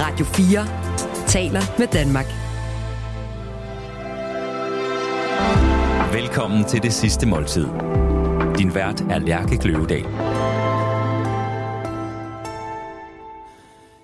[0.00, 0.66] Radio 4
[1.28, 2.26] taler med Danmark.
[6.14, 7.64] Velkommen til det sidste måltid.
[8.58, 10.02] Din vært er Lærke Kløvedal.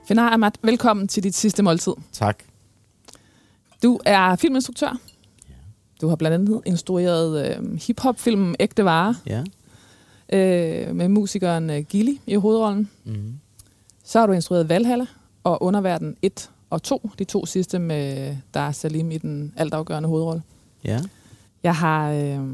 [0.09, 1.93] Fenar Ahmad, velkommen til dit sidste måltid.
[2.13, 2.39] Tak.
[3.83, 4.99] Du er filminstruktør.
[6.01, 9.43] Du har blandt andet instrueret øh, hiphop-filmen Ægte Vare Ja.
[10.33, 12.91] øh, med musikeren øh, Gilly i hovedrollen.
[13.05, 13.35] Mm.
[14.05, 15.07] Så har du instrueret Valhalla
[15.45, 20.43] og Underverden 1 og 2, de to sidste med Dar Salim i den altafgørende hovedrolle.
[20.85, 21.01] Ja.
[21.63, 22.49] Jeg har, øh,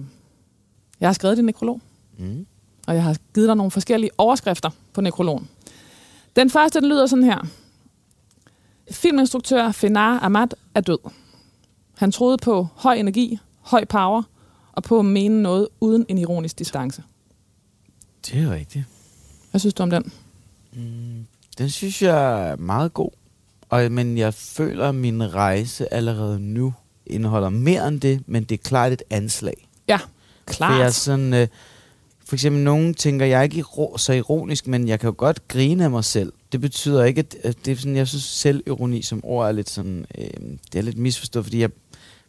[1.00, 1.80] jeg har skrevet din nekrolog,
[2.18, 2.46] Mm.
[2.86, 5.48] og jeg har givet dig nogle forskellige overskrifter på nekrologen.
[6.36, 7.46] Den første, den lyder sådan her.
[8.90, 10.98] Filminstruktør Fenar Ahmad er død.
[11.96, 14.22] Han troede på høj energi, høj power,
[14.72, 17.02] og på at mene noget uden en ironisk distance.
[18.26, 18.84] Det er rigtigt.
[19.50, 20.12] Hvad synes du om den?
[20.72, 21.26] Mm.
[21.58, 23.10] Den synes jeg er meget god.
[23.68, 26.74] Og, men jeg føler, at min rejse allerede nu
[27.06, 29.68] indeholder mere end det, men det er klart et anslag.
[29.88, 30.78] Ja, For klart.
[30.78, 31.48] jeg er sådan, øh,
[32.26, 33.64] for eksempel, nogen tænker, jeg er ikke
[33.96, 36.32] så ironisk, men jeg kan jo godt grine af mig selv.
[36.52, 40.06] Det betyder ikke, at, det er sådan, jeg synes selvironi som ord er lidt sådan,
[40.18, 40.24] øh,
[40.72, 41.70] det er lidt misforstået, fordi jeg,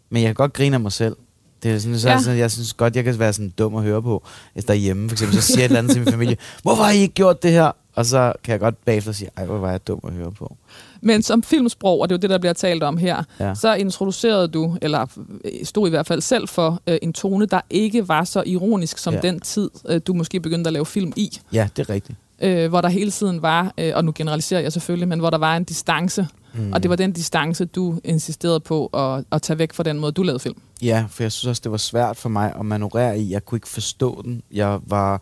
[0.09, 1.15] men jeg kan godt grine af mig selv.
[1.63, 2.19] Det er sådan, så Ja.
[2.21, 5.13] sådan, jeg synes godt, jeg kan være sådan dum at høre på, hvis derhjemme for
[5.15, 7.43] eksempel, så siger jeg et eller andet til min familie, hvorfor har I ikke gjort
[7.43, 7.71] det her?
[7.95, 10.55] Og så kan jeg godt bagefter sige, ej, hvor var jeg dum at høre på.
[11.01, 13.55] Men som filmsprog, og det er jo det, der bliver talt om her, Ja.
[13.55, 15.05] så introducerede du, eller
[15.45, 18.97] øh, stod i hvert fald selv for, øh, en tone, der ikke var så ironisk
[18.97, 19.19] som Ja.
[19.19, 21.39] den tid, øh, du måske begyndte at lave film i.
[21.53, 22.17] Ja, det er rigtigt.
[22.41, 25.37] øh, hvor der hele tiden var, øh, og nu generaliserer jeg selvfølgelig, men hvor der
[25.37, 26.71] var en distance, mm.
[26.73, 30.11] og det var den distance, du insisterede på at, at tage væk fra den måde,
[30.11, 30.61] du lavede film.
[30.81, 33.31] Ja, for jeg synes også, det var svært for mig at manøvrere i.
[33.31, 34.41] Jeg kunne ikke forstå den.
[34.51, 35.21] Jeg var...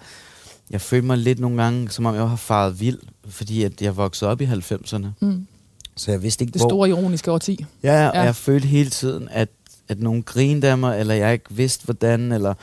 [0.69, 3.97] Jeg følte mig lidt nogle gange, som om jeg har faret vild, fordi at jeg
[3.97, 5.05] voksede op i 90'erne.
[5.19, 5.47] Mm.
[5.95, 6.69] Så jeg vidste ikke, Det hvor...
[6.69, 7.65] store ironiske årti.
[7.83, 8.09] Ja, ja, Ja.
[8.19, 9.49] og jeg følte hele tiden, at,
[9.87, 12.53] at nogen grinede af mig, eller jeg ikke vidste, hvordan, eller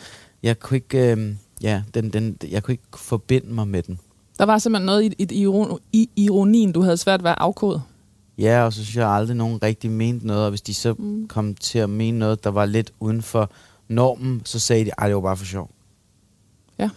[0.42, 3.98] jeg kunne ikke, øh, ja, den, den, jeg kunne ikke forbinde mig med den.
[4.38, 7.82] Der var simpelthen noget i, i, iron, i ironien, du havde svært ved at afkode.
[8.38, 11.28] Ja, og så synes jeg aldrig, nogen rigtig mente noget, og hvis de så mm.
[11.28, 13.50] kom til at mene noget, der var lidt uden for
[13.88, 15.70] normen, så sagde de, at det var bare for sjov.
[16.78, 16.90] Ja.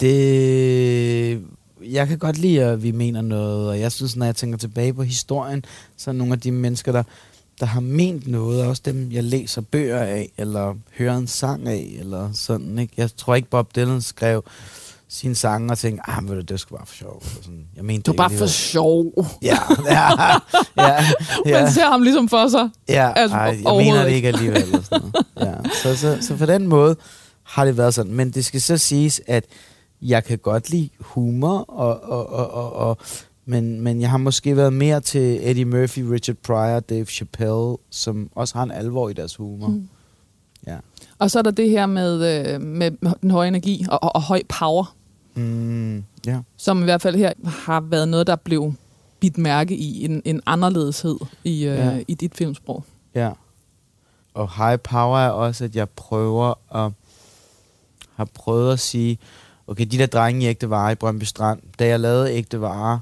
[0.00, 1.40] Det...
[1.90, 4.92] Jeg kan godt lide, at vi mener noget, og jeg synes, når jeg tænker tilbage
[4.92, 5.64] på historien,
[5.96, 7.02] så er nogle af de mennesker, der,
[7.60, 11.96] der har ment noget, også dem, jeg læser bøger af, eller hører en sang af,
[11.98, 12.94] eller sådan, ikke?
[12.96, 14.44] Jeg tror ikke, Bob Dylan skrev
[15.08, 17.22] sine sange og tænkte, ah, men det skulle bare for sjov.
[17.24, 17.64] Eller sådan.
[17.76, 18.48] Jeg mente er det bare alligevel.
[18.48, 19.12] for sjov.
[19.42, 20.32] Ja, ja,
[20.76, 21.04] ja,
[21.46, 21.62] ja.
[21.62, 22.68] Man ser ham ligesom for sig.
[22.88, 24.16] Ja, Altså, ej, jeg mener det ikke.
[24.16, 24.62] ikke alligevel.
[24.62, 25.54] Eller sådan noget.
[25.64, 25.70] ja.
[25.82, 26.96] så, så, så på den måde
[27.42, 28.12] har det været sådan.
[28.12, 29.44] Men det skal så siges, at
[30.02, 32.98] jeg kan godt lide humor, og, og, og, og, og,
[33.44, 38.30] men, men jeg har måske været mere til Eddie Murphy, Richard Pryor, Dave Chappelle, som
[38.34, 39.68] også har en alvor i deres humor.
[39.68, 39.88] Mm.
[40.66, 40.76] Ja.
[41.18, 42.90] Og så er der det her med, øh, med
[43.20, 44.94] den høje energi og, og, og høj power,
[45.34, 46.40] Mm, ja.
[46.56, 48.72] som i hvert fald her har været noget, der blev
[49.20, 52.84] bidt mærke i en, en anderledeshed i, øh, i dit filmsprog.
[53.14, 53.30] Ja.
[54.34, 56.92] Og high power er også, at jeg prøver at
[58.14, 59.18] har prøvet at sige,
[59.70, 62.98] okay, de der drenge i ægte varer i Brøndby Strand, da jeg lavede ægte varer,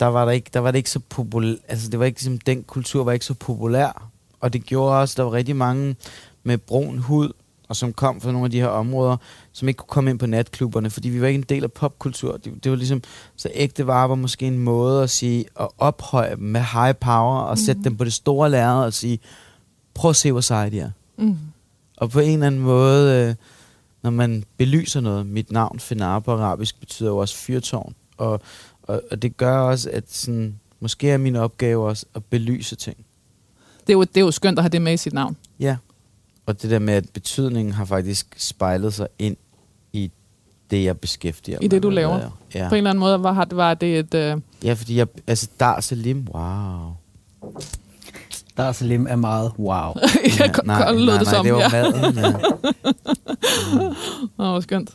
[0.00, 2.38] der var, der ikke, der var det ikke så populær, altså det var ikke ligesom,
[2.38, 4.08] den kultur var ikke så populær,
[4.40, 5.96] og det gjorde også, der var rigtig mange
[6.42, 7.32] med brun hud,
[7.68, 9.16] og som kom fra nogle af de her områder,
[9.52, 12.36] som ikke kunne komme ind på natklubberne, fordi vi var ikke en del af popkultur.
[12.36, 13.02] Det, det var ligesom,
[13.36, 17.40] så ægte varer var måske en måde at sige, at ophøje dem med high power,
[17.40, 19.18] og sætte dem på det store lærred og sige,
[19.94, 20.90] prøv at se, hvor seje de er.
[21.16, 21.36] Mm.
[21.96, 23.34] Og på en eller anden måde, øh,
[24.10, 28.40] når man belyser noget, mit navn Fenar på arabisk betyder jo også fyrtårn, og,
[28.82, 32.96] og, og det gør også, at sådan, måske er min opgave også at belyse ting.
[33.80, 35.36] Det, er jo, det er jo skønt at have det med i sit navn.
[35.60, 35.76] Ja.
[36.46, 39.36] Og det der med, at betydningen har faktisk spejlet sig ind
[39.92, 40.10] i
[40.70, 42.38] det, jeg beskæftiger I det, mig du med, laver.
[42.54, 42.68] Ja.
[42.68, 44.14] På en eller anden måde var, var det et...
[44.14, 46.92] Øh, ja, fordi jeg, altså Dar Salim, wow.
[48.58, 49.92] Dar Salim er meget wow.
[50.38, 51.44] jeg kom, kom, lød nej, det nej, som.
[51.44, 51.68] det var ja.
[51.72, 52.14] maden.
[52.18, 52.32] Ja.
[54.44, 54.90] Åh, hvor skønt.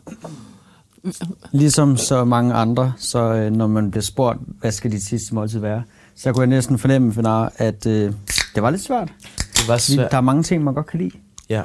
[1.51, 5.59] Ligesom så mange andre, så øh, når man bliver spurgt, hvad skal dit sidste måltid
[5.59, 5.83] være,
[6.15, 8.13] så kunne jeg næsten fornemme, Fenar, at øh,
[8.55, 9.13] det var lidt svært.
[9.57, 10.11] Det var svært.
[10.11, 11.11] Der er mange ting, man godt kan lide.
[11.49, 11.61] Ja.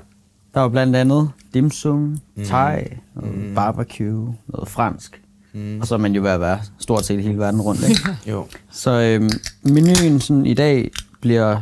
[0.54, 2.44] Der var blandt andet dimsum, Mm.
[2.44, 2.84] thai,
[3.14, 3.54] noget Mm.
[3.54, 5.20] barbecue, noget fransk.
[5.52, 5.80] Mm.
[5.80, 7.88] Og så er man jo ved at være stort set hele verden rundt.
[7.88, 8.00] Ikke?
[8.32, 8.46] Jo.
[8.70, 9.30] Så øh,
[9.62, 10.90] menuen sådan, i dag
[11.20, 11.60] bliver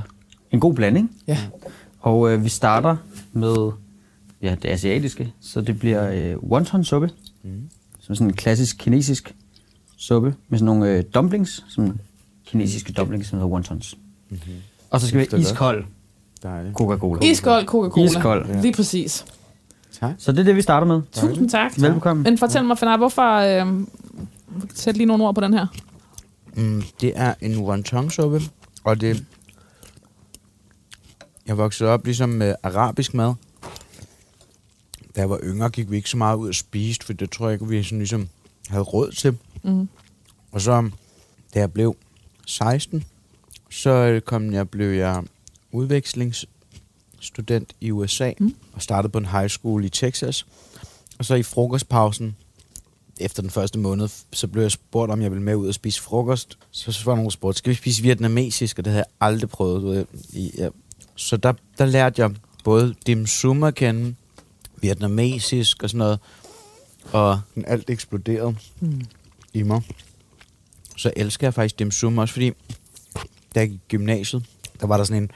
[0.51, 1.11] en god blanding.
[1.27, 1.39] Ja.
[2.01, 2.97] Og øh, vi starter
[3.33, 3.73] med
[4.43, 7.11] ja, det asiatiske, så det bliver øh, wonton suppe,
[7.43, 7.69] Mm.
[8.01, 9.35] som er sådan en klassisk kinesisk
[9.97, 11.99] suppe med sådan nogle øh, dumplings, som
[12.47, 13.97] kinesiske dumpling, som hedder wontons.
[14.31, 14.53] Mm-hmm.
[14.91, 15.85] Og så skal vi have det er iskold.
[16.75, 17.21] Coca-Cola.
[17.25, 18.05] Iskold Coca-Cola.
[18.05, 18.61] Iskold, ja.
[18.61, 19.25] Lige præcis.
[20.01, 20.15] Tak.
[20.19, 21.03] Så det er det, vi starter med.
[21.13, 21.73] Tusind tak.
[21.81, 22.23] Velbekomme.
[22.23, 23.63] Men fortæl mig, Fanar, hvorfor...
[23.67, 23.87] Øh,
[24.75, 25.67] sæt lige nogle ord på den her.
[26.57, 28.43] Mm, det er en wonton-suppe,
[28.85, 29.25] og det...
[31.47, 33.35] Jeg voksede op ligesom med arabisk mad.
[35.17, 37.49] Da jeg var yngre, gik vi ikke så meget ud og spiste, for det tror
[37.49, 38.29] jeg ikke, vi sådan ligesom
[38.69, 39.37] havde råd til.
[39.63, 39.89] Mm.
[40.53, 40.91] Og så,
[41.55, 41.97] da jeg blev
[42.47, 43.05] 16,
[43.71, 45.25] så kom jeg, blev jeg
[45.73, 48.55] udvekslingsstudent i USA Mm.
[48.73, 50.47] og startede på en high school i Texas.
[51.19, 52.37] Og så i frokostpausen,
[53.21, 56.03] efter den første måned, så blev jeg spurgt, om jeg ville med ud og spise
[56.03, 56.59] frokost.
[56.71, 58.79] Så, så var nogen, der spurgte, skal vi spise vietnamesisk?
[58.79, 59.83] Og det havde jeg aldrig prøvet.
[59.83, 60.69] Du ved, i, ja.
[61.17, 62.31] Så der, der lærte jeg
[62.65, 64.15] både dim sum at kende,
[64.83, 66.19] vietnamesisk og sådan noget.
[67.13, 69.01] Og alt eksploderede Mm.
[69.55, 69.83] i mig.
[70.97, 72.51] Så elsker jeg faktisk dim sum også, fordi
[73.55, 74.45] da jeg gik i gymnasiet,
[74.81, 75.31] der var der sådan en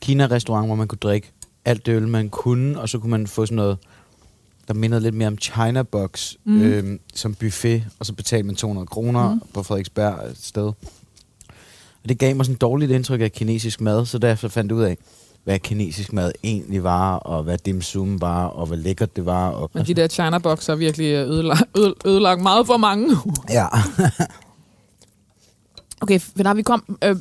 [0.00, 1.30] Kina-restaurant, hvor man kunne drikke
[1.64, 3.78] alt det øl, man kunne, og så kunne man få sådan noget,
[4.68, 6.62] der mindede lidt mere om China Box, Mm.
[6.62, 9.40] øhm, som buffet, og så betalte man 200 kroner mm.
[9.54, 10.72] på Frederiksberg et sted.
[12.04, 14.78] Og det gav mig sådan et dårligt indtryk af kinesisk mad, så derfor fandt jeg
[14.78, 14.98] ud af,
[15.44, 19.48] hvad kinesisk mad egentlig var, og hvad dim sum var, og hvor lækkert det var.
[19.48, 21.62] Og, Men de der china box er virkelig ødelagt,
[22.06, 23.16] ødelagt meget for mange.
[23.50, 23.66] ja.
[26.00, 26.98] Okay, Fenar, vi kom...
[27.04, 27.16] Øh,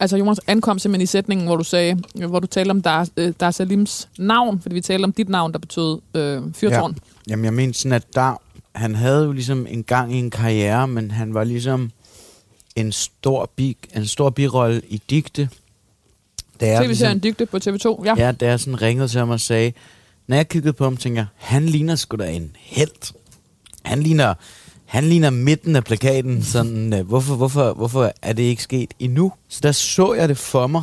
[0.00, 3.32] altså, Jonas ankom simpelthen i sætningen, hvor du sagde, hvor du talte om Dar, øh,
[3.40, 6.96] Dar Salims navn, fordi vi talte om dit navn, der betød øh, fyrtårn.
[7.28, 8.40] Jamen, jeg mente sådan, at der,
[8.74, 11.90] han havde jo ligesom en gang i en karriere, men han var ligesom
[12.80, 15.48] en stor, bi, en stor birolle i digte.
[16.60, 18.04] Da jeg TV-serien Dygte på TV2.
[18.04, 18.14] Ja.
[18.16, 19.72] ja, da jeg sådan ringede til ham og sagde,
[20.26, 23.14] når jeg kiggede på ham, tænker jeg, han ligner sgu da en held.
[23.82, 24.34] Han ligner,
[24.84, 26.42] han ligner midten af plakaten.
[26.42, 29.32] Sådan, øh, hvorfor, hvorfor, hvorfor er det ikke sket endnu?
[29.48, 30.82] Så der så jeg det for mig.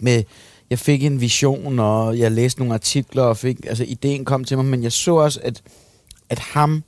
[0.00, 0.22] Med,
[0.70, 4.56] jeg fik en vision, og jeg læste nogle artikler, og fik, altså ideen kom til
[4.56, 5.62] mig, men jeg så også, at,
[6.28, 6.84] at ham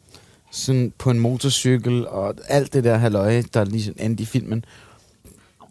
[0.50, 4.64] sådan på en motorcykel, og alt det der halløje, der ligesom endte i filmen,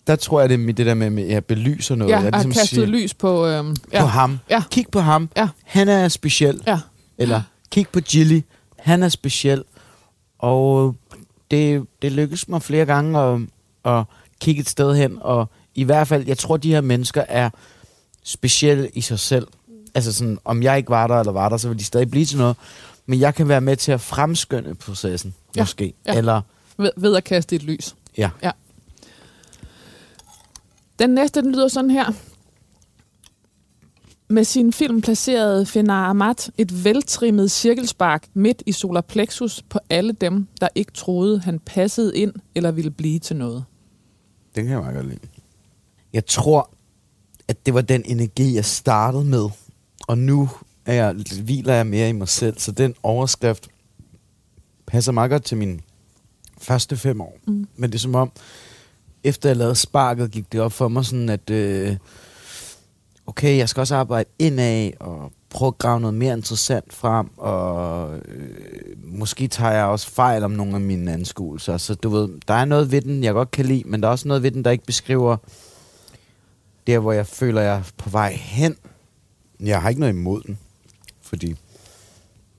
[0.08, 2.12] der tror jeg, det er det der med, at jeg belyser noget.
[2.12, 3.46] Ja, jeg har kastet siger, lys på...
[3.48, 4.02] Øh, ja.
[4.02, 4.40] på ham.
[4.50, 4.64] Ja.
[4.72, 5.30] Kig på ham.
[5.38, 5.48] Ja.
[5.64, 6.62] Han er speciel.
[6.68, 6.80] Ja.
[7.18, 7.42] Eller
[7.72, 8.42] kig på Gilly.
[8.80, 9.64] Han er speciel.
[10.40, 10.96] Og
[11.52, 13.40] det, det lykkedes mig flere gange at,
[13.86, 14.04] at
[14.42, 15.18] kigge et sted hen.
[15.22, 17.50] Og i hvert fald, jeg tror, de her mennesker er
[18.24, 19.48] specielle i sig selv.
[19.96, 22.25] Altså sådan, om jeg ikke var der eller var der, så vil de stadig blive
[22.25, 22.56] til noget.
[23.10, 25.62] Men jeg kan være med til at fremskynde processen, Ja.
[25.62, 25.94] måske.
[26.06, 26.18] Ja.
[26.18, 26.42] Eller,
[26.78, 27.96] Ved, ved at kaste et lys.
[28.18, 28.30] ja.
[31.00, 32.12] Den næste, den lyder sådan her.
[34.30, 40.14] Med sin film placerede Fenar Amat et veltrimmet cirkelspark midt i solar plexus på alle
[40.14, 43.64] dem, der ikke troede, han passede ind eller ville blive til noget.
[44.56, 45.20] Den kan jeg meget godt lide.
[46.14, 46.70] Jeg tror,
[47.48, 49.50] at det var den energi, jeg startede med.
[50.08, 50.50] Og nu
[50.89, 52.59] er jeg, hviler jeg mere i mig selv.
[52.59, 53.68] Så den overskrift
[54.88, 55.80] passer meget godt til mine
[56.62, 57.38] første fem år.
[57.47, 57.68] Mm.
[57.75, 58.31] Men det er som om,
[59.24, 61.97] efter jeg lavede sparket, gik det op for mig sådan, at øh,
[63.27, 68.15] okay, jeg skal også arbejde indad og prøve at grave noget mere interessant frem, og
[68.18, 71.77] øh, måske tager jeg også fejl om nogle af mine anskuelser.
[71.77, 74.12] Så du ved, der er noget ved den, jeg godt kan lide, men der er
[74.12, 75.38] også noget ved den, der ikke beskriver
[76.88, 78.75] der, hvor jeg føler, jeg er på vej hen.
[79.60, 80.58] Jeg har ikke noget imod den,
[81.29, 81.55] fordi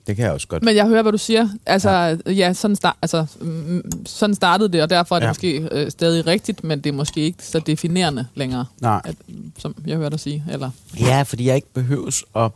[0.07, 0.63] det kan jeg også godt.
[0.63, 1.49] Men jeg hører, hvad du siger.
[1.67, 5.31] Altså, ja, ja sådan, start, altså, mm, sådan startede det, og derfor er det ja.
[5.31, 9.01] Måske øh, stadig rigtigt, men det er måske ikke så definerende længere, Nej.
[9.05, 9.15] at,
[9.59, 10.45] som jeg hører dig sige.
[10.51, 12.51] Eller, Ja, fordi jeg ikke behøves at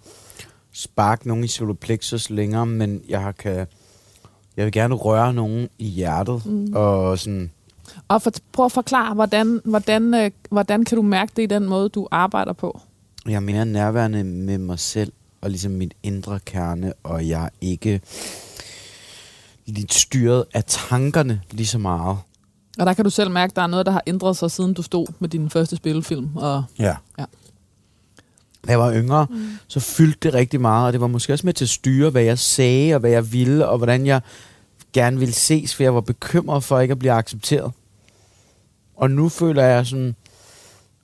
[0.72, 3.66] sparke nogen i soloplexus længere, men jeg har kan...
[4.56, 6.72] Jeg vil gerne røre nogen i hjertet, mm.
[6.74, 7.50] og sådan...
[8.08, 11.66] og for, prøv at forklare, hvordan, hvordan, øh, hvordan kan du mærke det i den
[11.66, 12.80] måde, du arbejder på?
[13.26, 15.12] Jeg er mere nærværende med mig selv,
[15.44, 18.00] og ligesom mit indre kerne, og jeg er ikke
[19.66, 22.18] lidt styret af tankerne lige så meget.
[22.78, 24.74] Og der kan du selv mærke, at der er noget, der har ændret sig, siden
[24.74, 26.36] du stod med din første spillefilm.
[26.36, 26.96] Og, Ja.
[27.18, 27.24] Ja.
[28.66, 29.48] Da jeg var yngre, mm.
[29.68, 32.22] så fyldte det rigtig meget, og det var måske også med til at styre, hvad
[32.22, 34.20] jeg sagde, og hvad jeg ville, og hvordan jeg
[34.92, 37.72] gerne ville ses, for jeg var bekymret for ikke at blive accepteret.
[38.96, 40.16] Og nu føler jeg sådan,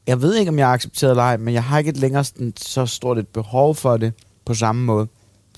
[0.06, 2.25] jeg ved ikke, om jeg er accepteret eller ej, men jeg har ikke et længere
[2.25, 4.12] sådan, så stort et behov for det
[4.44, 5.06] på samme måde,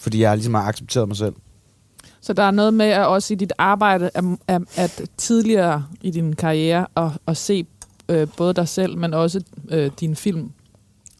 [0.00, 1.34] fordi jeg ligesom har accepteret mig selv.
[2.20, 6.10] så der er noget med at også i dit arbejde, at, at, at tidligere i
[6.10, 7.66] din karriere, at, at se
[8.08, 10.50] øh, både dig selv, men også øh, din film,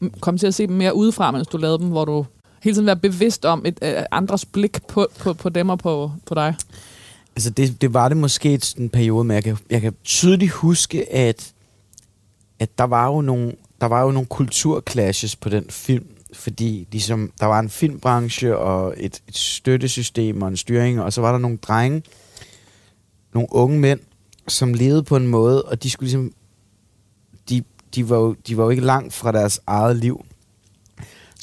[0.04, 2.26] m- komme til at se dem mere udefra, mens du lavede dem, hvor du
[2.62, 6.12] hele tiden være bevidst om et øh, andres blik på, på, på dem og på,
[6.26, 6.54] på dig.
[7.36, 11.12] Altså, det, det var det måske en periode, men jeg kan, jeg kan tydeligt huske,
[11.14, 11.52] at,
[12.58, 17.32] at der var jo nogle, der var jo nogle kulturclashes på den film, fordi ligesom,
[17.40, 21.38] der var en filmbranche og et, et støttesystem og en styring, og så var der
[21.38, 22.02] nogle drenge,
[23.34, 24.00] nogle unge mænd,
[24.48, 26.32] som levede på en måde, og de skulle ligesom,
[27.48, 27.62] de,
[27.94, 30.24] de, var, jo, de var jo ikke langt fra deres eget liv.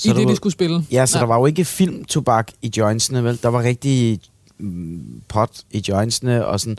[0.05, 0.85] I der det, var, de skulle spille.
[0.91, 1.21] Ja, så Ja.
[1.21, 3.39] der var jo ikke filmtobak i jointsene, vel?
[3.41, 4.19] Der var rigtig
[4.57, 6.77] mm, pot i jointsene og sådan.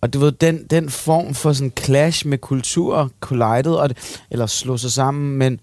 [0.00, 3.96] Og det var den, den form for sådan clash med kultur collided, og det,
[4.30, 5.60] eller slog sig sammen, men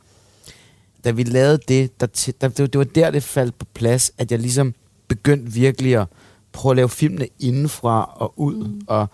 [1.05, 2.07] da vi lavede det, der,
[2.41, 4.73] der, det, var- det var der, det faldt på plads, at jeg ligesom
[5.07, 6.07] begyndte virkelig at
[6.51, 8.55] prøve at lave filmene indenfra og ud.
[8.55, 8.81] Mm.
[8.87, 9.07] Og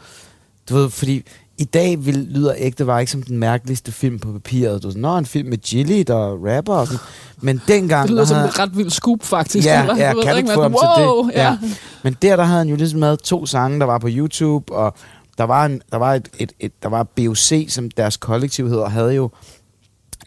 [0.70, 1.24] du ved, fordi
[1.58, 4.84] i dag vil, lyder ægte var ikke som den mærkeligste film på papiret.
[4.84, 7.00] Du Nå, en film med Gilly, der rapper og sådan.
[7.42, 8.04] Men dengang...
[8.04, 9.68] Det lyder der som havde- et ret vildt scoop, faktisk.
[9.68, 9.98] Ja, eller?
[9.98, 11.08] ja, Du kan du ikke, få ham til det?
[11.10, 11.44] wow, Ja.
[11.52, 11.58] Ja.
[12.04, 14.94] Men der, der havde han jo ligesom lavet to sange, der var på YouTube, og
[15.38, 18.90] der var, en, der var, et, et, et, der var BOC, som deres kollektiv hedder,
[18.90, 19.30] havde jo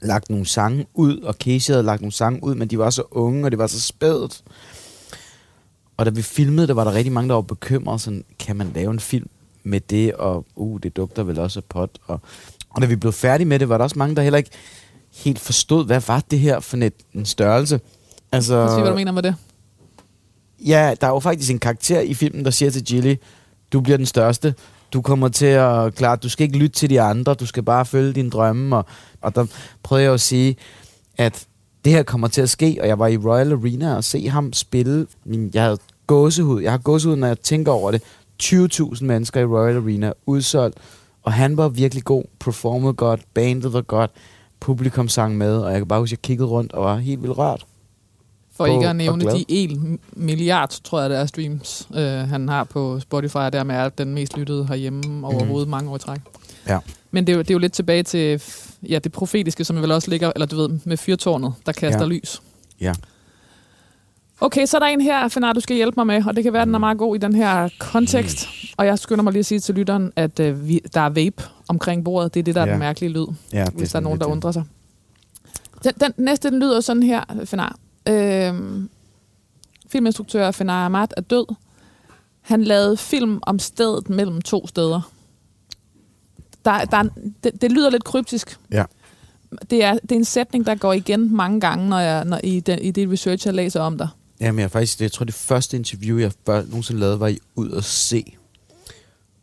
[0.02, 3.02] lagt nogle sange ud, og Casey havde lagt nogle sange ud, men de var så
[3.10, 4.42] unge, og det var så spædt.
[5.96, 8.72] Og da vi filmede, der var der rigtig mange, der var bekymrede, sådan, kan man
[8.74, 9.28] lave en film
[9.62, 11.90] med det, og uh, det dugter vel også af pot.
[12.06, 12.20] Og,
[12.70, 14.50] og da vi blev færdige med det, var der også mange, der heller ikke
[15.14, 17.80] helt forstod, hvad var det her for et, en størrelse.
[18.32, 19.34] Altså, Prøv at sige, hvad du mener med det.
[20.66, 23.16] Ja, der er jo faktisk en karakter i filmen, der siger til Gilly,
[23.72, 24.54] du bliver den største.
[24.92, 27.86] Du kommer til at klare, du skal ikke lytte til de andre, du skal bare
[27.86, 28.76] følge dine drømme.
[28.76, 28.84] Og,
[29.20, 29.46] og der
[29.82, 30.56] prøvede jeg at sige,
[31.18, 31.46] at
[31.84, 34.52] det her kommer til at ske, og jeg var i Royal Arena og se ham
[34.52, 35.06] spille.
[35.24, 36.62] Min, jeg havde gåsehud.
[36.62, 38.02] Jeg har gåsehud, når jeg tænker over det.
[38.42, 40.78] 20.000 mennesker i Royal Arena, udsolgt.
[41.22, 44.10] Og han var virkelig god, performede godt, bandet var godt,
[44.60, 47.22] publikum sang med, og jeg kan bare huske, at jeg kiggede rundt og var helt
[47.22, 47.66] vildt rørt.
[48.66, 52.48] For på- ikke at nævne de 1 milliard, tror jeg, der er streams, øh, han
[52.48, 56.20] har på Spotify, og dermed er den mest lyttede herhjemme overhovedet mange år i træk.
[56.68, 56.78] Ja.
[57.10, 58.42] Men det er, jo, det er jo lidt tilbage til
[58.88, 62.06] ja, det profetiske, som vel også ligger, eller du ved, med fyrtårnet, der kaster Ja.
[62.06, 62.42] lys.
[62.80, 62.92] Ja.
[64.40, 66.52] Okay, så er der en her, Fenar, du skal hjælpe mig med, og det kan
[66.52, 68.48] være, at den er meget god i den her kontekst.
[68.76, 71.42] Og jeg skynder mig lige at sige til lytteren, at øh, vi, der er vape
[71.68, 72.34] omkring bordet.
[72.34, 72.70] Det er det, der er Ja.
[72.72, 74.64] den mærkelige lyd, Ja, hvis der er nogen, der undrer sig.
[75.84, 77.76] Den, den næste, den lyder sådan her, Fenar.
[78.08, 78.88] Øhm,
[79.88, 81.54] filminstruktør Fenar Ahmad er død.
[82.40, 85.12] Han lavede film om stedet mellem to steder.
[86.64, 87.08] Der, der er,
[87.44, 88.58] det, det lyder lidt kryptisk.
[88.72, 88.84] Ja.
[89.70, 92.60] Det er, det er en sætning, der går igen mange gange, når jeg, når, i,
[92.60, 94.08] den, i det research, jeg læser om dig.
[94.40, 97.38] Jamen, jeg, faktisk, det, jeg tror, det første interview, jeg før, nogensinde lavede, var i
[97.54, 98.36] Ud at se.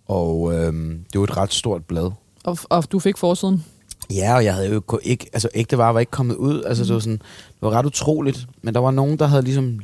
[0.05, 2.11] Og øhm, det var et ret stort blad.
[2.43, 3.65] Og, og du fik forsiden.
[4.13, 6.63] Ja, og jeg havde jo ikke, altså ægte varer var ikke kommet ud.
[6.63, 8.47] Altså, det var sådan, det var ret utroligt.
[8.61, 9.79] Men der var nogen, der havde ligesom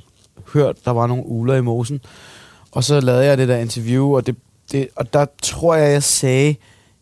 [0.53, 2.01] hørt, der var nogle uler i mosen.
[2.71, 4.35] Og så lavede jeg det der interview, og, det,
[4.71, 6.55] det, og der tror jeg, jeg sagde,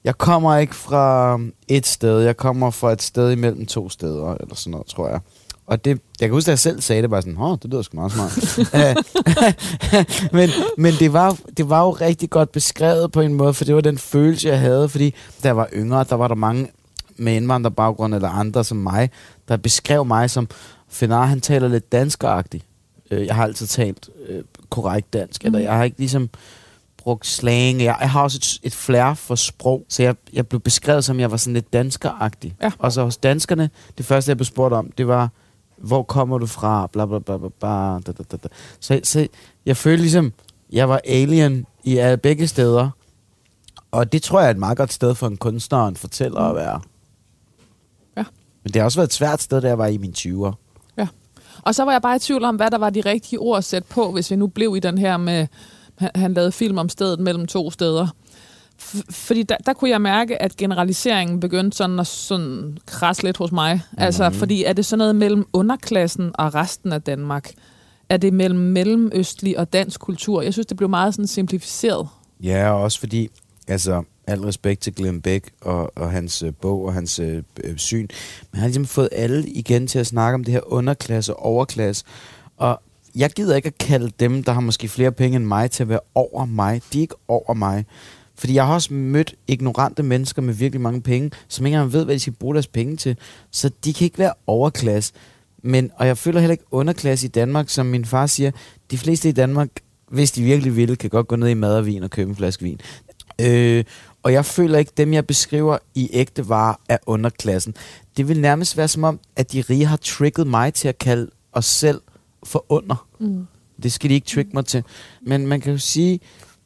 [0.03, 4.56] jeg kommer ikke fra et sted, jeg kommer fra et sted imellem to steder, eller
[4.56, 5.20] sådan noget, tror jeg.
[5.68, 7.82] Og det, jeg kan huske, at jeg selv sagde det, bare sådan, åh, det lyder
[7.82, 8.60] sgu meget smart.
[10.38, 13.75] men men det, var, det var jo rigtig godt beskrevet på en måde, for det
[13.75, 15.13] var den følelse, jeg havde, fordi
[15.44, 16.68] da jeg var yngre, der var der mange
[17.17, 19.10] med indvandrerbaggrund eller andre som mig,
[19.48, 20.48] der beskrev mig som,
[20.89, 22.65] Fenar, han taler lidt danskeragtigt.
[23.12, 25.48] Øh, Jeg har altid talt øh, korrekt dansk, mm.
[25.48, 26.29] eller jeg har ikke ligesom
[26.98, 27.84] brugt slang.
[27.84, 31.20] Jeg, jeg har også et, et flair for sprog, så jeg, jeg blev beskrevet som,
[31.20, 32.55] jeg var sådan lidt danskeragtig.
[32.62, 32.72] Ja.
[32.77, 35.29] Og så hos danskerne, det første, jeg blev spurgt om, det var,
[35.77, 36.88] hvor kommer du fra?
[36.93, 38.48] Bla, bla, bla, bla, bla, da, da, da, da.
[38.79, 39.27] Så, så
[39.65, 40.34] jeg følte ligesom,
[40.72, 42.89] jeg var alien i alle begge steder.
[43.91, 46.39] Og det tror jeg er et meget godt sted for en kunstner og en fortæller
[46.39, 46.82] at være.
[48.63, 50.53] Men det har også været et svært sted, da jeg var i mine 20'er.
[50.98, 51.08] Ja.
[51.62, 53.63] Og så var jeg bare i tvivl om, hvad der var de rigtige ord at
[53.63, 55.48] sætte på, hvis vi nu blev i den her med,
[56.15, 58.08] han, lavede film om stedet mellem to steder.
[59.10, 63.51] Fordi der, der kunne jeg mærke, at generaliseringen begyndte sådan at sådan krasse lidt hos
[63.51, 63.82] mig.
[63.91, 63.98] Mm.
[63.98, 67.51] Altså, fordi er det sådan noget mellem underklassen og resten af Danmark?
[68.10, 70.41] Er det mellem mellemøstlig og dansk kultur?
[70.41, 72.08] Jeg synes, det blev meget sådan simplificeret.
[72.43, 73.29] Ja, og også fordi,
[73.67, 77.77] altså, al respekt til Glenn Beck og, og hans øh, bog og hans øh, øh,
[77.77, 78.08] syn,
[78.51, 81.46] men han har ligesom fået alle igen til at snakke om det her underklasse og
[81.46, 82.06] overklasse.
[82.58, 82.82] Og
[83.15, 85.89] jeg gider ikke at kalde dem, der har måske flere penge end mig, til at
[85.89, 86.82] være over mig.
[86.94, 87.86] De er ikke over mig.
[88.36, 92.06] Fordi jeg har også mødt ignorante mennesker med virkelig mange penge, som ikke engang ved,
[92.06, 93.18] hvad de skal bruge deres penge til.
[93.51, 95.13] Så de kan ikke være overklasse.
[95.63, 98.51] Men, og jeg føler heller ikke underklasse i Danmark, som min far siger.
[98.92, 99.70] De fleste i Danmark,
[100.08, 102.80] hvis de virkelig vil, kan godt gå ned i madervin og købe en flaske vin.
[103.42, 103.84] Øh,
[104.24, 107.75] og jeg føler ikke, dem jeg beskriver i ægte varer er underklassen.
[108.18, 111.30] Det vil nærmest være som om, at de rige har trigget mig til at kalde
[111.53, 112.01] os selv
[112.44, 113.08] for under.
[113.20, 113.48] Mm.
[113.84, 114.84] Det skal de ikke trigge mig til.
[115.22, 116.20] Men man kan jo sige,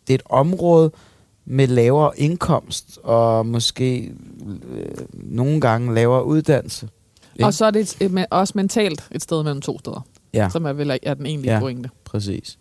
[0.08, 0.92] det er et område
[1.46, 4.14] med lavere indkomst, og måske
[4.72, 6.90] øh, nogle gange lavere uddannelse.
[7.36, 7.46] Ikke?
[7.46, 10.66] Og så er det et, et, også mentalt et sted mellem to steder, Ja, som
[10.66, 11.60] er vel er den egentlige Ja.
[11.60, 11.90] pointe.
[12.06, 12.58] præcis.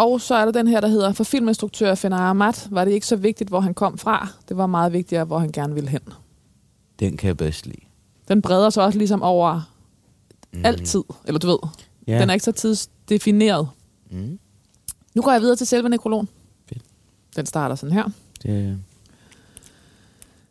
[0.00, 3.06] Og så er der den her, der hedder, for filminstruktør Fenar Ahmad var det ikke
[3.06, 4.28] så vigtigt, hvor han kom fra.
[4.48, 6.00] Det var meget vigtigere, hvor han gerne ville hen.
[7.00, 7.80] Den kan jeg bedst lide.
[8.28, 9.70] Den breder sig også ligesom over
[10.52, 10.64] mm.
[10.64, 11.58] altid, eller du ved.
[12.06, 12.20] Ja.
[12.20, 13.68] Den er ikke så tidsdefineret.
[14.10, 14.38] Mm.
[15.14, 16.28] Nu går jeg videre til selve nekrologen.
[16.68, 16.82] Fedt.
[17.36, 18.04] Den starter sådan her.
[18.42, 18.78] Det,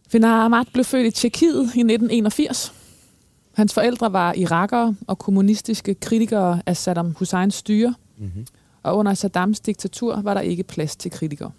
[0.09, 2.73] Fenar Ahmad blev født i Tjekkiet i 1981.
[3.53, 8.45] Hans forældre var irakere og kommunistiske kritikere af Saddam Husseins styre, mm-hmm.
[8.89, 11.51] Og under Saddams diktatur var der ikke plads til kritikere.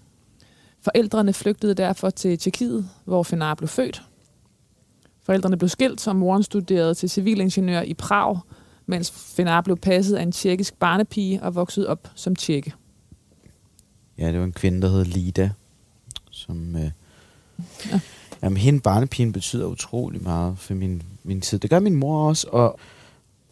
[0.81, 4.03] Forældrene flygtede derfor til Tjekkiet, hvor Fenar blev født.
[5.23, 8.39] Forældrene blev skilt, og moren studerede til civilingeniør i Prag,
[8.87, 12.73] mens Fenar blev passet af en tjekkisk barnepige og voksede op som tjekke.
[14.19, 15.51] Ja, det var en kvinde, der hed Lida,
[16.31, 16.77] som...
[16.77, 16.91] Øh,
[17.61, 17.91] Ja.
[17.93, 18.01] ja.
[18.43, 21.59] Jamen, hende barnepigen betyder utrolig meget for min, min tid.
[21.59, 22.79] Det gør min mor også, og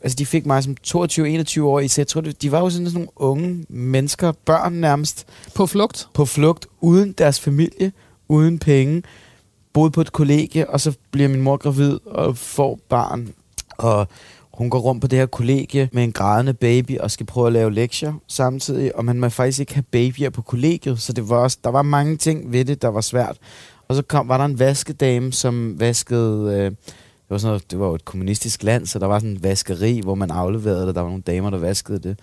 [0.03, 3.65] altså, de fik mig som 22-21 år tror, det- de var jo sådan nogle unge
[3.69, 6.09] mennesker, børn nærmest, På flugt.
[6.15, 7.93] på flugt, uden deres familie,
[8.29, 9.03] uden penge,
[9.73, 13.29] boede på et kollegie, og så bliver min mor gravid og får barn,
[13.71, 14.07] og
[14.55, 17.53] hun går rundt på det her kollegie med en grædende baby og skal prøve at
[17.53, 21.37] lave lektier samtidig, og man må faktisk ikke have babyer på kollegiet, så det var
[21.37, 23.37] også, der var mange ting ved det, der var svært.
[23.89, 26.55] Og så kom, var der en vaskedame, som vaskede...
[26.61, 26.73] Øh,
[27.29, 29.43] det var, sådan noget, det var jo et kommunistisk land, så der var sådan en
[29.43, 30.95] vaskeri, hvor man afleverede det.
[30.95, 32.19] Der var nogle damer, der vaskede det.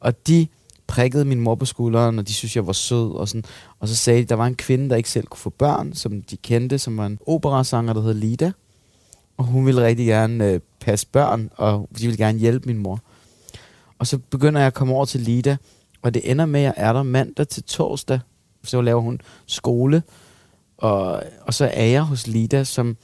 [0.00, 0.46] Og de
[0.86, 3.12] prikkede min mor på skulderen, og de synes, jeg var sød.
[3.12, 3.44] Og, sådan.
[3.78, 6.22] og så sagde de, der var en kvinde, der ikke selv kunne få børn, som
[6.22, 8.52] de kendte, som var en operasanger, der hed Lida.
[9.36, 13.00] Og hun ville rigtig gerne øh, passe børn, og de ville gerne hjælpe min mor.
[13.98, 15.56] Og så begynder jeg at komme over til Lida,
[16.02, 18.20] og det ender med, at jeg er der mandag til torsdag.
[18.64, 20.02] Så laver hun skole,
[20.78, 22.96] og, og så er jeg hos Lida, som,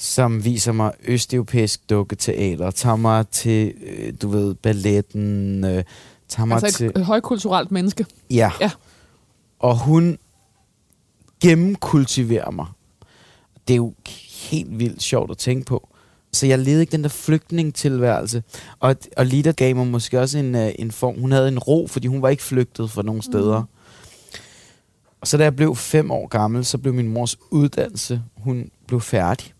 [0.00, 5.84] som viser mig østeuropæisk dukketeater, tager mig til, øh, du ved, balletten, øh,
[6.28, 6.92] tager mig Altså til...
[6.96, 8.06] et, højkulturelt menneske.
[8.30, 8.50] Ja.
[8.60, 8.70] Ja.
[9.58, 10.18] Og hun
[11.42, 12.66] gennemkultiverer mig.
[13.68, 13.94] Det er jo
[14.50, 15.88] helt vildt sjovt at tænke på.
[16.32, 18.42] Så jeg levede ikke den der flygtningetilværelse.
[18.80, 21.20] Og, og Lida gav mig måske også en, øh, en form.
[21.20, 23.62] Hun havde en ro, fordi hun var ikke flygtet fra nogen steder.
[25.20, 29.00] Og så da jeg blev fem år gammel, så blev min mors uddannelse, hun blev
[29.00, 29.52] færdig.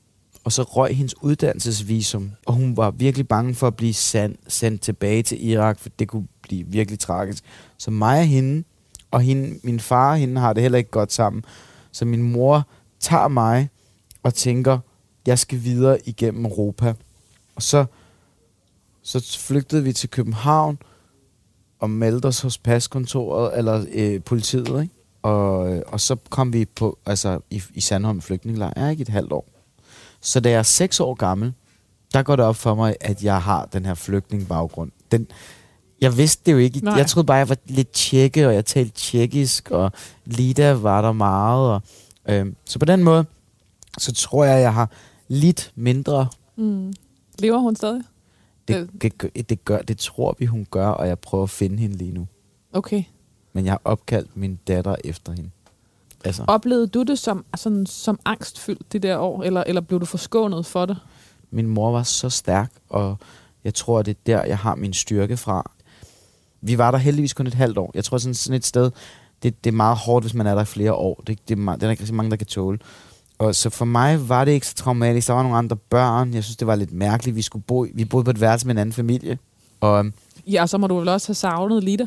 [0.49, 4.81] Og så røg hendes uddannelsesvisum, og hun var virkelig bange for at blive sand, sendt
[4.81, 7.45] tilbage til Irak, for det kunne blive virkelig tragisk.
[7.79, 8.65] Så mig og hende,
[9.11, 11.45] og hende, min far og hende har det heller ikke godt sammen.
[11.93, 12.69] Så min mor
[13.01, 13.69] tager mig
[14.23, 14.79] og tænker,
[15.27, 16.95] jeg skal videre igennem Europa.
[17.55, 17.85] Og så,
[19.03, 20.79] så flygtede vi til København
[21.79, 24.95] og meldte os hos paskontoret, eller øh, politiet, ikke?
[25.23, 29.03] Og, øh, og så kom vi på, altså, i, i Sandholm flygtningelejr, ikke?
[29.03, 29.58] Et halvt år.
[30.21, 31.53] Så da jeg er seks år gammel,
[32.13, 34.91] der går det op for mig, at jeg har den her flygtningbaggrund.
[35.13, 35.27] Den,
[36.01, 36.85] jeg vidste det jo ikke.
[36.85, 36.95] Nej.
[36.95, 39.93] Jeg troede bare, jeg var lidt tjekke, og jeg talte tjekkisk, og
[40.25, 41.71] Lida var der meget.
[41.71, 41.83] Og,
[42.29, 43.25] øh, så på den måde,
[43.99, 44.91] så tror jeg, jeg har
[45.29, 46.29] lidt mindre.
[46.57, 46.93] Mm.
[47.39, 48.03] Lever hun stadig?
[48.69, 51.97] Det, det, det, gør, det tror vi, hun gør, og jeg prøver at finde hende
[51.97, 52.27] lige nu.
[52.73, 53.03] Okay.
[53.53, 55.51] Men jeg har opkaldt min datter efter hende.
[56.25, 60.07] Altså, Oplevede du det som, sådan, som angstfyldt det der år, eller, eller blev du
[60.07, 60.97] forskånet for det?
[61.51, 63.17] min mor var så stærk, og
[63.65, 65.71] jeg tror, det er der, jeg har min styrke fra.
[66.61, 67.91] Vi var der heldigvis kun et halvt år.
[67.95, 68.91] Jeg tror, sådan, sådan et sted,
[69.43, 71.23] det, det er meget hårdt, hvis man er der i flere år.
[71.27, 72.79] Det, det, er, meget, det er der ikke rigtig mange, der kan tåle.
[73.39, 75.27] Og så for mig var det ikke så traumatisk.
[75.29, 76.35] Der var nogle andre børn.
[76.35, 77.37] Jeg synes, det var lidt mærkeligt.
[77.37, 79.39] Vi, skulle bo, vi boede på et værelse med en anden familie.
[79.81, 80.13] Og øhm,
[80.47, 82.07] Ja, så må du vel også have savnet Lida.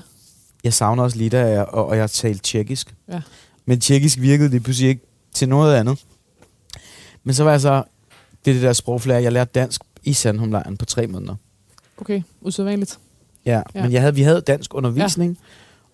[0.63, 2.95] jeg savner også lidt, og, jeg- og, og jeg talte tjekkisk.
[3.07, 3.21] Ja.
[3.65, 5.01] Men tjekkisk virkede lige pludselig ikke
[5.33, 6.03] til noget andet.
[7.23, 7.83] Men så var jeg så,
[8.45, 11.35] det er det der sprogflære, jeg lærte dansk i Sandholmlejren på tre måneder.
[11.97, 12.99] Okay, usædvanligt.
[13.45, 13.61] Ja.
[13.75, 13.83] ja.
[13.83, 15.47] men jeg havde, vi havde dansk undervisning, ja.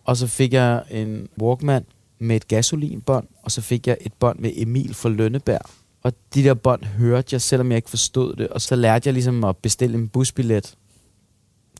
[0.04, 1.86] og så fik jeg en Walkman
[2.20, 5.62] med et gasolinbånd, og så fik jeg et bånd med Emil fra Lønneberg.
[6.04, 8.48] Og de der bånd hørte jeg, selvom jeg ikke forstod det.
[8.48, 10.76] Og så lærte jeg ligesom at bestille en busbillet,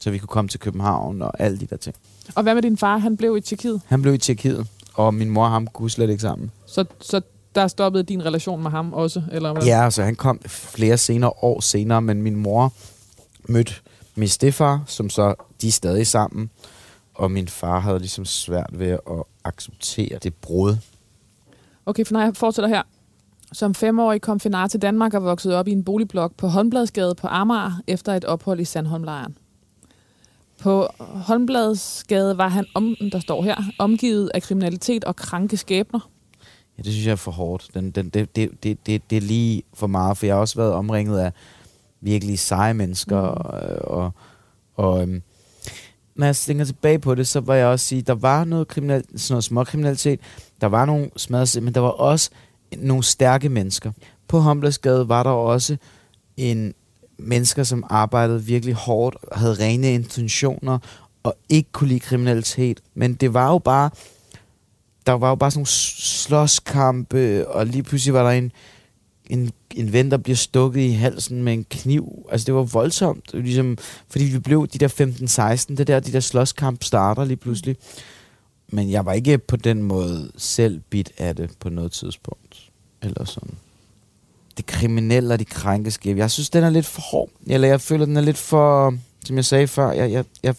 [0.02, 1.96] så vi kunne komme til København og alle de der ting.
[2.36, 2.98] Og hvad med din far?
[2.98, 3.82] Han blev i Tjekkiet.
[3.86, 6.52] Han blev i Tjekkiet, og min mor og ham kunne slet ikke sammen.
[6.66, 7.22] Så, så
[7.56, 9.24] der stoppede din relation med ham også?
[9.32, 9.64] Eller hvad?
[9.64, 12.74] Ja, så han kom flere senere år senere, men min mor
[13.50, 13.74] mødte
[14.16, 16.50] min stefar, som så, de er stadig sammen,
[17.14, 20.76] og min far havde ligesom svært ved at acceptere det brud.
[21.86, 22.84] Okay, for jeg fortsætter her.
[23.54, 27.28] Som femårig kom Fenar til Danmark og voksede op i en boligblok på Håndbladsgade på
[27.28, 29.38] Amager efter et ophold i Sandholmlejren.
[30.62, 36.10] På Holmbladsgade var han, om, der står her, omgivet af kriminalitet og kranke skæbner.
[36.78, 37.70] Ja, det synes jeg er for hårdt.
[37.74, 40.56] Den, den, det, det, det, det, det er lige for meget, for jeg har også
[40.56, 41.32] været omringet af
[42.02, 43.22] virkelig seje mennesker.
[43.22, 43.28] Mm.
[43.28, 44.12] Og, og,
[44.76, 45.22] og øhm,
[46.16, 49.04] når jeg tænker tilbage på det, så var jeg også sige, der var noget, kriminal,
[49.16, 50.20] sådan noget småkriminalitet,
[50.62, 52.30] der var nogle smadret, men der var også
[52.78, 53.92] nogle stærke mennesker.
[54.28, 55.78] På Homblesgade var der også
[56.38, 56.74] en
[57.20, 60.80] mennesker, som arbejdede virkelig hårdt, havde rene intentioner,
[61.24, 62.80] og ikke kunne lide kriminalitet.
[62.94, 63.90] Men det var jo bare,
[65.06, 68.52] der var jo bare sådan nogle slåskampe, og lige pludselig var der en,
[69.30, 72.28] en, en ven, der bliver stukket i halsen med en kniv.
[72.32, 73.34] Altså, det var voldsomt.
[73.34, 73.78] Ligesom,
[74.10, 77.78] fordi vi blev de der 15-16, det der, de der slåskamp starter lige pludselig.
[78.68, 82.70] Men jeg var ikke på den måde selv bit af det på noget tidspunkt.
[83.02, 83.54] Eller sådan.
[84.58, 86.18] Det kriminelle og de krænkeske.
[86.18, 87.30] Jeg synes, den er lidt for hård.
[87.48, 88.94] Eller jeg føler, den er lidt for...
[89.26, 90.56] Som jeg sagde før, jeg, jeg, jeg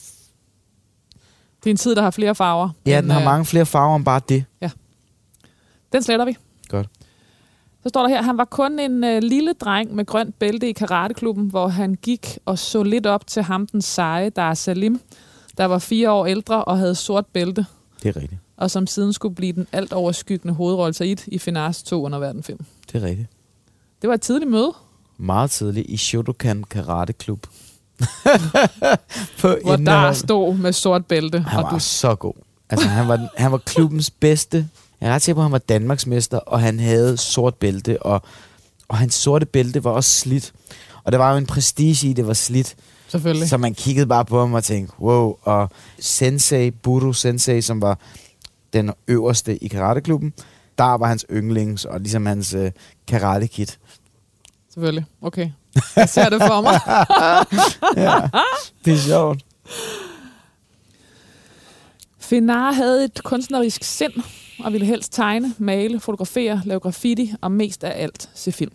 [1.65, 2.71] Det er en tid, der har flere farver.
[2.87, 4.45] Ja, den har øh, mange flere farver end bare det.
[5.93, 6.37] Den sletter vi.
[6.69, 6.89] Godt.
[7.83, 10.73] Så står der her, han var kun en øh, lille dreng med grønt bælte i
[10.73, 15.01] karateklubben, hvor han gik og så lidt op til ham, den seje, der er Salim,
[15.59, 17.67] der var fire år ældre og havde sort bælte,
[18.03, 18.41] Det er rigtigt.
[18.57, 22.43] og som siden skulle blive den alt overskyggende hovedrolle Said i Finars 2 under verden
[22.43, 22.65] 5.
[22.93, 23.29] Det er rigtigt.
[24.03, 24.73] Det var et tidligt møde,
[25.21, 27.47] Meget tidligt i Shotokan Karate Klub.
[29.41, 30.15] på hvor der indehold.
[30.15, 31.41] stod med sort bælte.
[31.41, 32.35] Han og var så god.
[32.71, 34.69] Altså, han var, han var klubbens bedste.
[35.01, 38.23] Jeg er ret sikker på, at han var Danmarksmester, og han havde sort bælte, og,
[38.89, 40.53] og hans sorte bælte var også slidt.
[41.05, 42.77] Og der var jo en prestige i, det var slidt.
[43.09, 43.49] selvfølgelig.
[43.49, 45.37] Så man kiggede bare på ham og tænkte, wow.
[45.43, 47.99] Og Sensei, Buru Sensei, som var
[48.73, 50.33] den øverste i karateklubben,
[50.79, 52.71] der var hans yndlings, og ligesom hans øh,
[53.07, 53.79] karate-kit.
[54.79, 55.05] Selvfølgelig.
[55.23, 55.51] Okay.
[55.97, 56.81] Jeg ser det for mig.
[58.07, 58.21] ja,
[58.85, 59.45] det er sjovt.
[62.19, 64.13] Finar havde et kunstnerisk sind
[64.65, 68.73] og ville helst tegne, male, fotografere, lave graffiti og mest af alt se film.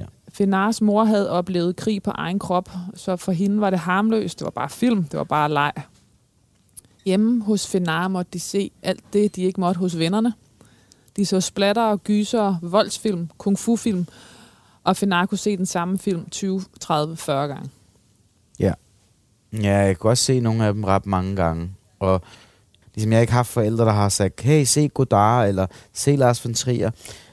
[0.00, 0.04] Ja.
[0.28, 4.38] Finars mor havde oplevet krig på egen krop, så for hende var det harmløst.
[4.38, 5.72] Det var bare film, det var bare leg.
[7.04, 10.32] Hjemme hos Finar måtte de se alt det, de ikke måtte hos vennerne.
[11.16, 14.06] De så splatter og gyser, voldsfilm, kung fu-film,
[14.84, 17.70] og Finar kunne se den samme film 20, 30, 40 gange.
[19.52, 21.70] Ja, jeg kunne også se nogle af dem ret mange gange.
[22.00, 22.22] Og
[22.94, 26.44] ligesom jeg har ikke haft forældre, der har sagt, hey, se Godard, eller se Lars
[26.44, 26.90] von Trier.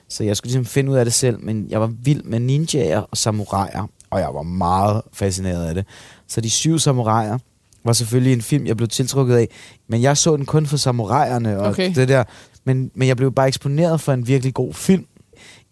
[0.10, 3.00] Så jeg skulle ligesom finde ud af det selv, men jeg var vild med ninjaer
[3.00, 5.86] og samuraier, og jeg var meget fascineret af det.
[6.28, 7.38] Så de syv samuraier
[7.84, 9.48] var selvfølgelig en film, jeg blev tiltrukket af,
[9.88, 11.96] men jeg så den kun for samuraierne og Okay.
[11.96, 12.24] det der.
[12.64, 15.06] Men, men jeg blev bare eksponeret for en virkelig god film.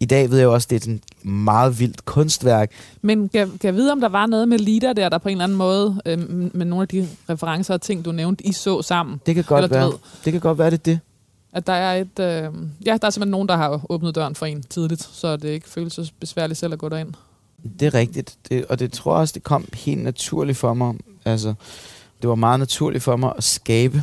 [0.00, 2.70] I dag ved jeg også, det er et meget vildt kunstværk.
[3.02, 5.32] Men kan, kan jeg vide, om der var noget med Lida der, der på en
[5.32, 6.18] eller anden måde, øh,
[6.54, 9.20] med nogle af de referencer og ting, du nævnte, I så sammen?
[9.26, 9.86] Det kan godt Eller være.
[9.86, 9.94] ved.
[10.24, 11.00] Det kan godt være, det er det.
[11.52, 12.18] At der er et...
[12.20, 12.52] Øh,
[12.86, 15.68] ja, der er simpelthen nogen, der har åbnet døren for en tidligt, så det ikke
[15.68, 17.12] føles så besværligt selv at gå derind.
[17.80, 20.94] Det er rigtigt, det, og det tror jeg også, det kom helt naturligt for mig.
[21.24, 21.54] Altså,
[22.22, 24.02] det var meget naturligt for mig at skabe.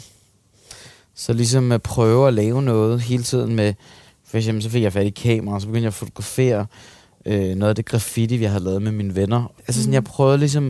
[1.15, 3.73] Så ligesom at prøve at lave noget hele tiden med,
[4.33, 6.65] for eksempel så fik jeg fat i kamera, og så begyndte jeg at fotografere
[7.25, 9.51] øh, noget af det graffiti, vi havde lavet med mine venner.
[9.67, 9.93] Altså sådan, Mhm.
[9.93, 10.63] jeg prøvede ligesom,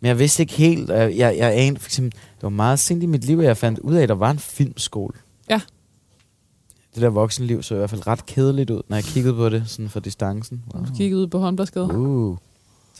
[0.00, 3.02] men jeg vidste ikke helt, jeg, jeg, jeg anede, for eksempel, det var meget sent
[3.02, 5.14] i mit liv, at jeg fandt ud af, at der var en filmskole.
[5.50, 5.60] Ja.
[6.94, 9.62] Det der voksenliv så i hvert fald ret kedeligt ud, når jeg kiggede på det,
[9.66, 10.62] sådan fra distancen.
[10.74, 10.84] Wow.
[10.84, 11.86] Du kiggede ud på håndbladsgade.
[11.98, 12.36] Uh,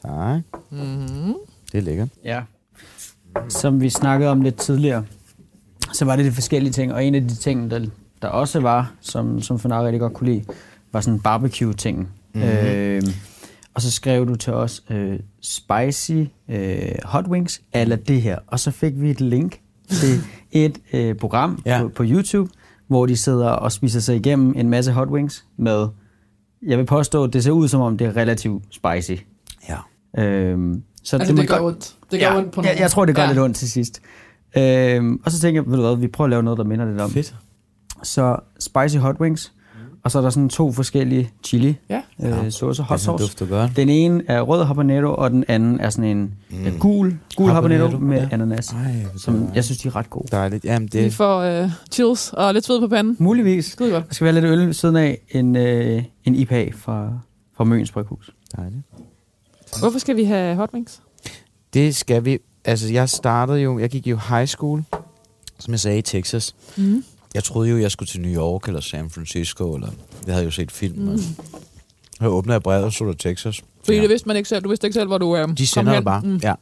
[0.03, 0.41] tak.
[0.71, 1.35] Mm-hmm.
[1.73, 2.09] Det er lækkert.
[2.25, 2.43] Ja.
[3.49, 5.05] Som vi snakkede om lidt tidligere,
[5.93, 7.87] så var det de forskellige ting, og en af de ting, der,
[8.23, 10.45] der også var, som, som Fanar rigtig godt kunne lide,
[10.93, 11.99] var sådan barbecue-ting.
[11.99, 12.09] Mhm.
[12.45, 12.59] Mm-hmm.
[12.67, 13.03] Øh,
[13.75, 16.13] og så skrev du til os, øh, spicy
[16.49, 18.39] øh, hot wings, eller det her.
[18.47, 21.79] Og så fik vi et link til et øh, program Ja.
[21.83, 22.51] på, på YouTube,
[22.89, 25.89] hvor de sidder og spiser sig igennem en masse hot wings med,
[26.67, 29.23] jeg vil påstå, at det ser ud som om, det er relativt spicy.
[29.69, 29.77] Ja.
[30.23, 31.95] Øhm, så Altså, må det gør godt- ondt.
[32.11, 32.81] Det gør ja, ondt på jeg, nogen.
[32.83, 33.29] jeg tror, det gør Ja.
[33.29, 34.01] lidt ondt til sidst.
[34.57, 36.85] Øhm, og så tænker jeg, ved du hvad, vi prøver at lave noget, der minder
[36.87, 37.11] lidt om.
[37.11, 37.35] Fedt.
[38.03, 39.53] Så spicy hot wings,
[40.05, 42.03] og så er der sådan to forskellige chili Ja.
[42.23, 43.23] øh, saucer, hot Den sauce.
[43.25, 43.77] dufter godt.
[43.77, 46.79] Den ene er rød habanero, og den anden er sådan en mm.
[46.79, 48.29] gul, gul habanero, Habanero, med ja.
[48.33, 50.29] ananas, Ej, som jeg synes, de er ret gode.
[50.33, 50.65] Dejligt.
[50.65, 53.17] Jamen, Vi det får øh, chills og lidt sved på panden.
[53.19, 53.65] Muligvis.
[53.65, 54.09] Skide godt.
[54.09, 57.13] Der skal være lidt øl ved siden af en, øh, en IPA fra,
[57.57, 58.31] fra Møns Bryghus.
[58.57, 58.83] dejligt.
[59.79, 61.01] Hvorfor skal vi have hot wings?
[61.75, 62.39] Det skal vi.
[62.65, 64.83] Altså, jeg startede jo, jeg gik jo high school,
[65.59, 66.55] som jeg sagde, i Texas.
[66.77, 67.05] Mm.
[67.35, 69.91] Jeg troede jo, jeg skulle til New York eller San Francisco, eller
[70.27, 70.99] jeg havde jo set film.
[70.99, 71.19] Mm.
[72.21, 73.63] Jeg åbnede jeg brevet og så der Texas.
[73.85, 74.03] Fordi Ja.
[74.03, 74.63] det vidste man ikke selv.
[74.65, 76.37] Du vidste ikke selv, hvor du øh, De sender det bare, mm.
[76.37, 76.55] ja.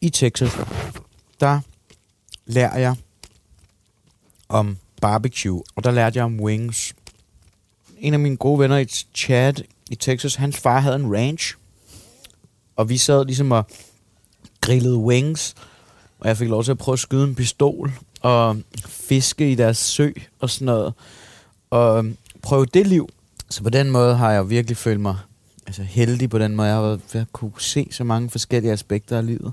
[0.00, 0.50] i Texas,
[1.40, 1.60] der
[2.46, 2.96] lærer jeg
[4.48, 6.94] om barbecue, og der lærte jeg om wings.
[7.98, 9.54] En af mine gode venner i Chad
[9.90, 11.54] i Texas, hans far havde en ranch,
[12.76, 13.66] og vi sad ligesom og
[14.60, 15.54] grillede wings,
[16.20, 18.56] og jeg fik lov til at prøve at skyde en pistol, og
[18.86, 20.92] fiske i deres sø og sådan noget,
[21.70, 22.04] og
[22.42, 23.08] prøve det liv.
[23.50, 25.16] Så på den måde har jeg virkelig følt mig
[25.66, 26.68] altså heldig på den måde.
[26.68, 29.52] Jeg har været at kunne se så mange forskellige aspekter af livet.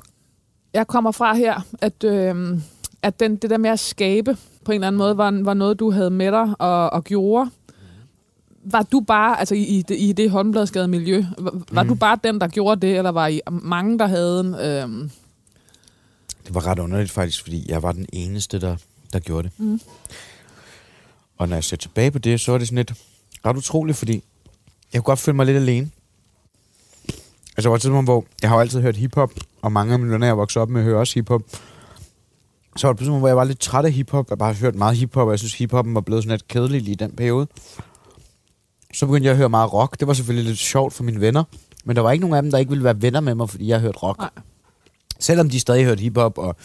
[0.73, 2.59] Jeg kommer fra her, at, øh,
[3.01, 5.79] at den, det der med at skabe på en eller anden måde var, var noget,
[5.79, 7.49] du havde med dig og, og gjorde.
[8.63, 11.89] Var du bare, altså i, i det, i det håndbladskade miljø, var, var Mm.
[11.89, 14.55] du bare den, der gjorde det, eller var I mange, der havde en...
[14.55, 15.09] Øh,
[16.47, 18.77] Det var ret underligt faktisk, fordi jeg var den eneste, der,
[19.13, 19.59] der gjorde det.
[19.59, 19.81] Mm.
[21.37, 22.93] Og når jeg ser tilbage på det, så er det sådan lidt
[23.45, 24.23] ret utroligt, fordi
[24.93, 25.89] jeg kunne godt føle mig lidt alene.
[27.57, 29.31] Altså, der var et tidspunkt, hvor jeg har jo altid hørt hiphop,
[29.61, 31.41] og mange af mine venner, jeg vokset op med, hører også hiphop.
[32.75, 34.29] Så var det et tidspunkt, hvor jeg var lidt træt af hiphop.
[34.29, 36.81] Jeg bare har hørt meget hiphop, og jeg synes, hiphoppen var blevet sådan lidt kedelig
[36.81, 37.47] lige i den periode.
[38.93, 39.99] Så begyndte jeg at høre meget rock.
[39.99, 41.43] Det var selvfølgelig lidt sjovt for mine venner.
[41.85, 43.67] Men der var ikke nogen af dem, der ikke ville være venner med mig, fordi
[43.67, 44.19] jeg hørte rock.
[44.19, 44.29] Nej.
[45.19, 46.55] Selvom de stadig hørte hiphop, og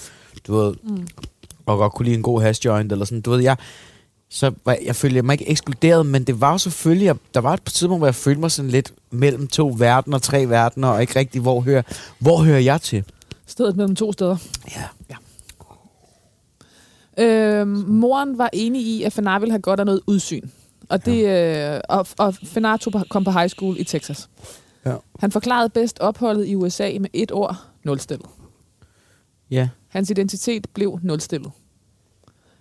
[0.47, 1.07] du ved, mm.
[1.67, 3.57] og godt kunne lide en god hash joint, eller sådan, du ved, jeg,
[4.29, 7.53] så var, jeg følte mig ikke ekskluderet, men det var jo selvfølgelig, at der var
[7.55, 11.19] et tidspunkt, hvor jeg følte mig sådan lidt mellem to verdener, tre verdener, og ikke
[11.19, 11.83] rigtig, hvor hører,
[12.19, 13.05] hvor hører jeg til?
[13.47, 14.37] Stedet mellem to steder.
[14.77, 15.17] Ja.
[17.19, 20.49] Øh, moren var enig i, at Fenar ville have godt af noget udsyn.
[20.89, 24.29] Og, det, øh, og, og Fenar tog på, kom på high school i Texas.
[24.87, 24.95] Ja.
[25.19, 28.27] Han forklarede bedst opholdet i USA med et ord, nulstillet.
[29.53, 29.69] Ja.
[29.89, 31.53] Hans identitet blev nulstillet.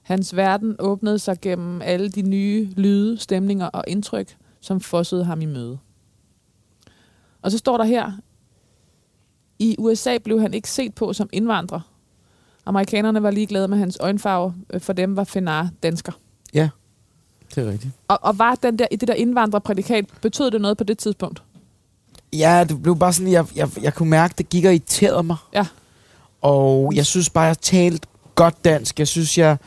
[0.02, 5.42] Hans verden åbnede sig gennem alle de nye lyde, stemninger og indtryk, som fossede ham
[5.42, 5.78] i møde.
[7.42, 8.12] Og så står der her,
[9.60, 11.80] i USA blev han ikke set på som indvandrer.
[12.66, 14.56] Amerikanerne var ligeglade med hans øjenfarve.
[14.70, 16.12] Øh, For dem var Fenar dansker.
[16.54, 16.70] Ja,
[17.56, 17.94] det er rigtigt.
[18.08, 21.44] Og, og var den der, det der indvandrerprædikat, betød det noget på det tidspunkt?
[22.34, 25.38] Ja, det blev bare sådan, jeg, jeg, jeg kunne mærke, det gik og irriterede mig.
[25.54, 25.68] Ja.
[26.42, 29.00] Og jeg synes bare, jeg talte godt dansk.
[29.00, 29.58] Jeg synes, jeg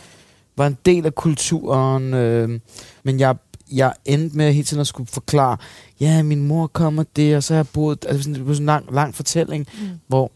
[0.56, 2.14] var en del af kulturen.
[2.14, 2.60] Øh,
[3.02, 3.36] men jeg,
[3.72, 5.56] jeg endte med hele tiden at skulle forklare,
[6.00, 8.04] ja, min mor kommer det, og så har jeg boet...
[8.08, 9.88] Altså det blev sådan en lang, lang fortælling, Mm.
[10.06, 10.30] hvor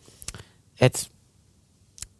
[0.78, 1.08] at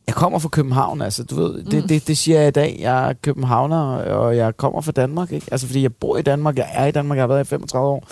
[0.07, 1.89] jeg kommer fra København, altså du ved, det, Mm.
[1.89, 5.47] det, det siger jeg i dag, jeg er københavner, og jeg kommer fra Danmark, ikke?
[5.53, 7.89] Altså fordi jeg bor i Danmark, jeg er i Danmark, jeg har været i 35
[7.89, 8.09] år.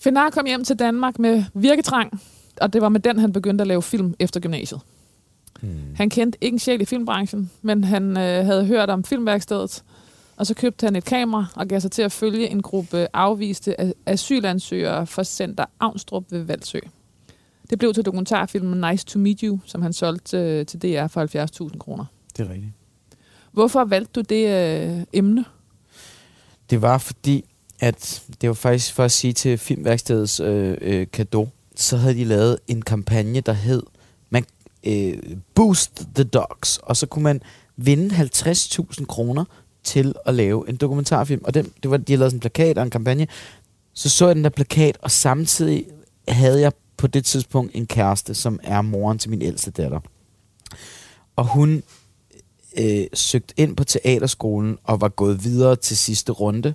[0.00, 2.20] Fenar kom hjem til Danmark med virketrang,
[2.60, 4.80] og det var med den, han begyndte at lave film efter gymnasiet.
[5.62, 5.94] Hmm.
[5.96, 9.84] Han kendte ikke en sjæl i filmbranchen, men han øh, havde hørt om filmværkstedet,
[10.36, 13.76] og så købte han et kamera og gav sig til at følge en gruppe afviste
[14.06, 16.78] asylansøgere fra Center Avnstrup ved Valsø.
[17.70, 21.68] Det blev til dokumentarfilmen Nice to Meet You, som han solgte øh, til DR for
[21.70, 22.04] 70.000 kroner.
[22.36, 22.72] Det er rigtigt.
[23.52, 25.44] Hvorfor valgte du det øh, emne?
[26.70, 27.44] Det var fordi,
[27.80, 32.24] at det var faktisk for at sige til Filmværkstedets øh, øh, kado, så havde de
[32.24, 33.82] lavet en kampagne, der hed
[34.30, 34.44] man,
[34.84, 35.18] øh,
[35.54, 37.40] Boost the Dogs, og så kunne man
[37.76, 39.44] vinde 50.000 kroner
[39.84, 41.42] til at lave en dokumentarfilm.
[41.44, 43.26] Og den, det var, de havde lavet sådan en plakat og en kampagne.
[43.94, 45.86] Så så jeg den der plakat, og samtidig
[46.28, 50.00] havde jeg på det tidspunkt en kæreste, som er moren til min ældste datter.
[51.36, 51.82] Og hun
[52.78, 56.74] øh, søgt ind på teaterskolen og var gået videre til sidste runde.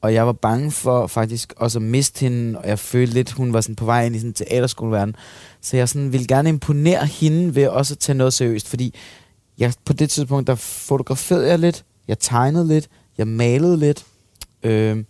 [0.00, 3.52] Og jeg var bange for faktisk også at miste hende, og jeg følte lidt, hun
[3.52, 5.16] var sådan på vej ind i sådan en teaterskoleverden.
[5.60, 8.94] Så jeg sådan ville gerne imponere hende ved også at tage noget seriøst, fordi
[9.58, 14.06] jeg, på det tidspunkt, der fotograferede jeg lidt, jeg tegnede lidt, jeg malede lidt,
[14.62, 15.04] øh,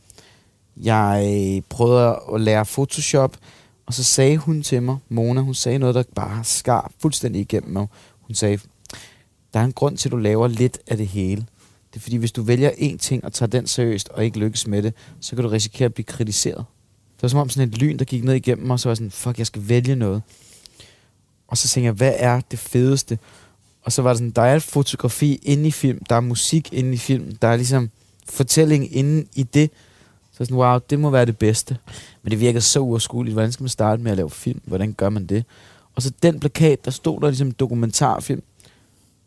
[0.77, 3.37] jeg prøvede at lære Photoshop,
[3.87, 7.73] og så sagde hun til mig, Mona, hun sagde noget, der bare skar fuldstændig igennem
[7.73, 7.87] mig.
[8.21, 8.59] Hun sagde,
[9.55, 11.47] der er en grund til, at du laver lidt af det hele.
[11.93, 14.67] Det er fordi, hvis du vælger én ting og tager den seriøst og ikke lykkes
[14.67, 16.65] med det, så kan du risikere at blive kritiseret.
[17.20, 18.90] Det var som om sådan et lyn, der gik ned igennem mig, og så var
[18.90, 20.22] jeg sådan, fuck, jeg skal vælge noget.
[21.48, 23.18] Og så tænkte jeg, hvad er det fedeste?
[23.83, 26.72] Og så var det sådan, der er et fotografi inde i film, der er musik
[26.72, 27.90] inde i film, der er ligesom
[28.28, 29.70] fortælling inde i det.
[30.33, 31.76] Så sådan, wow, det må være det bedste.
[32.22, 33.35] Men det virkede så uoverskueligt.
[33.35, 34.61] Hvordan skal man starte med at lave film?
[34.64, 35.44] Hvordan gør man det?
[35.94, 38.42] Og så den plakat, der stod der ligesom dokumentarfilm.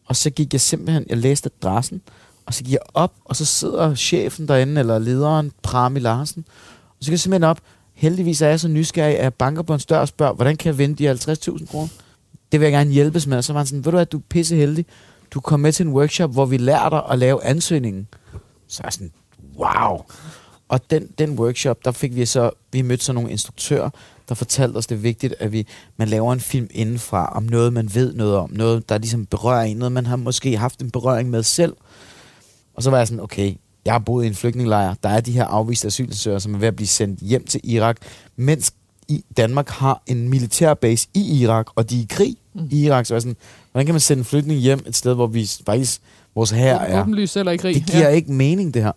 [0.06, 2.02] Og så gik jeg simpelthen, jeg læste adressen,
[2.46, 6.46] og så gik jeg op, og så sidder chefen derinde, eller lederen, Prami Larsen,
[6.90, 7.60] og så gik jeg simpelthen op.
[7.94, 10.68] Heldigvis er jeg så nysgerrig, at jeg banker på en større og spørger, hvordan kan
[10.68, 11.88] jeg vinde de 50.000 kroner?
[12.52, 13.38] Det vil jeg gerne hjælpes med.
[13.38, 14.86] Og så var han sådan, ved du at du er pisse heldig.
[15.32, 18.08] Du kom med til en workshop, hvor vi lærer dig at lave ansøgningen.
[18.68, 19.12] Så er jeg sådan,
[19.58, 20.02] wow.
[20.68, 23.90] Og den, den workshop, der fik vi så, vi mødte så nogle instruktører,
[24.30, 27.74] der fortalte os, det er vigtigt, at vi, man laver en film indenfra, om noget,
[27.74, 30.92] man ved noget om, noget, der ligesom berører en, noget, man har måske haft en
[30.92, 31.76] berøring med selv.
[32.74, 35.32] Og så var jeg sådan, okay, jeg har boet i en flygtningelejr, der er de
[35.32, 37.98] her afviste asylansøgere, som er ved at blive sendt hjem til Irak,
[38.36, 38.74] mens
[39.08, 42.68] i Danmark har en militærbase i Irak, og de er i krig mm.
[42.72, 43.06] i Irak.
[43.06, 43.36] Så er sådan,
[43.72, 46.02] hvordan kan man sende en flygtning hjem et sted, hvor vi faktisk,
[46.36, 47.02] vores her er?
[47.02, 47.76] Åbenlyst eller i krig.
[47.76, 48.10] Det giver ja.
[48.10, 48.92] ikke mening, det her.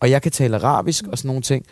[0.00, 1.64] Og jeg kan tale arabisk og sådan nogle ting.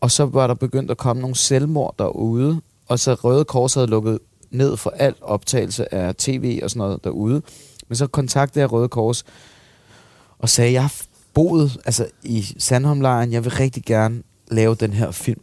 [0.00, 3.86] Og så var der begyndt at komme nogle selvmord derude, og så Røde Kors havde
[3.86, 4.18] lukket
[4.50, 7.42] ned for alt optagelse af tv og sådan noget derude.
[7.88, 9.24] Men så kontaktede jeg Røde Kors
[10.38, 10.94] og sagde, jeg har
[11.34, 15.40] boet altså, i Sandholmlejren, jeg vil rigtig gerne lave den her film.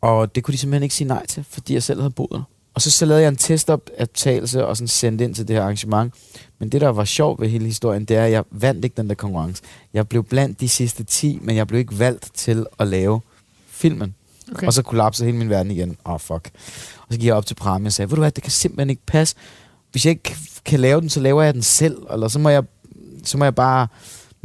[0.00, 2.42] Og det kunne de simpelthen ikke sige nej til, fordi jeg selv havde boet der.
[2.74, 6.14] Og så, så lavede jeg en testoptagelse og sådan sendte ind til det her arrangement.
[6.58, 9.08] Men det, der var sjovt ved hele historien, det er, at jeg vandt ikke den
[9.08, 9.62] der konkurrence.
[9.94, 13.20] Jeg blev blandt de sidste 10, men jeg blev ikke valgt til at lave
[13.66, 14.14] filmen.
[14.52, 14.66] Okay.
[14.66, 15.96] Og så kollapsede hele min verden igen.
[16.06, 16.50] Åh, oh, fuck.
[17.06, 18.90] Og så gik jeg op til Prami og sagde, ved du hvad, det kan simpelthen
[18.90, 19.36] ikke passe.
[19.92, 21.98] Hvis jeg ikke kan lave den, så laver jeg den selv.
[22.12, 22.64] Eller så må jeg,
[23.24, 23.88] så må jeg bare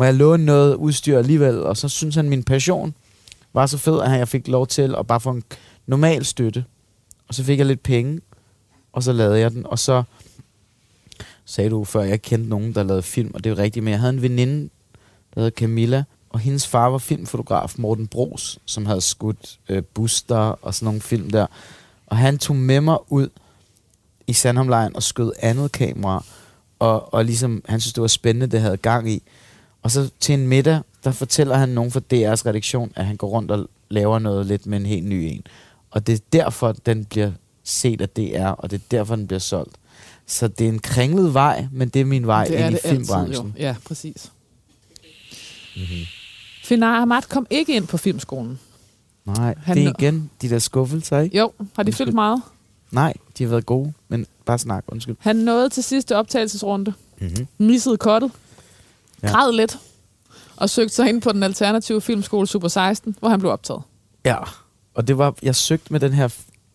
[0.02, 1.60] må jeg låne noget udstyr alligevel.
[1.64, 2.94] Og så synes han, min passion
[3.54, 5.44] var så fed, at jeg fik lov til at bare få en
[5.88, 6.66] normal støtte.
[7.28, 8.22] Og så fik jeg lidt penge,
[8.94, 9.66] og så lavede jeg den.
[9.66, 10.04] Og så
[11.46, 13.92] sagde du før, jeg kendte nogen, der lavede film, og det er jo rigtigt, men
[13.92, 14.70] jeg havde en veninde,
[15.36, 20.36] der hed Camilla, og hendes far var filmfotograf, Morten Bros, som havde skudt øh, Buster
[20.38, 21.48] og sådan nogle film der.
[22.08, 23.30] Og han tog med mig ud
[24.28, 26.26] i Sandholmlejren og skød andet kamera,
[26.80, 29.24] og, og ligesom, han synes, det var spændende, det havde gang i.
[29.82, 33.28] Og så til en middag, der fortæller han nogen fra DR's redaktion, at han går
[33.28, 35.44] rundt og laver noget lidt med en helt ny en.
[35.92, 37.32] Og det er derfor, den bliver
[37.64, 39.76] set af DR, og det er derfor, den bliver solgt.
[40.26, 43.46] Så det er en kringlet vej, men det er min vej det ind i filmbranchen.
[43.48, 43.68] Altid, jo.
[43.68, 44.32] Ja, præcis.
[45.76, 46.06] Mm-hmm.
[46.64, 48.60] Finar Ahmad kom ikke ind på filmskolen.
[49.26, 51.38] Nej, Han det er igen de der skuffelser, ikke?
[51.38, 52.06] Jo, har de undskyld.
[52.06, 52.42] fyldt meget?
[52.92, 55.16] Nej, de har været gode, men bare snak, undskyld.
[55.20, 56.94] Han nåede til sidste optagelsesrunde.
[57.20, 57.48] Mm-hmm.
[57.58, 58.32] Missede kottet.
[59.24, 59.32] Ja.
[59.32, 59.78] Græd lidt.
[60.56, 63.82] Og søgte sig ind på den alternative filmskole Super 16, hvor han blev optaget.
[64.26, 64.38] Ja,
[64.96, 66.28] og det var, jeg søgte med den her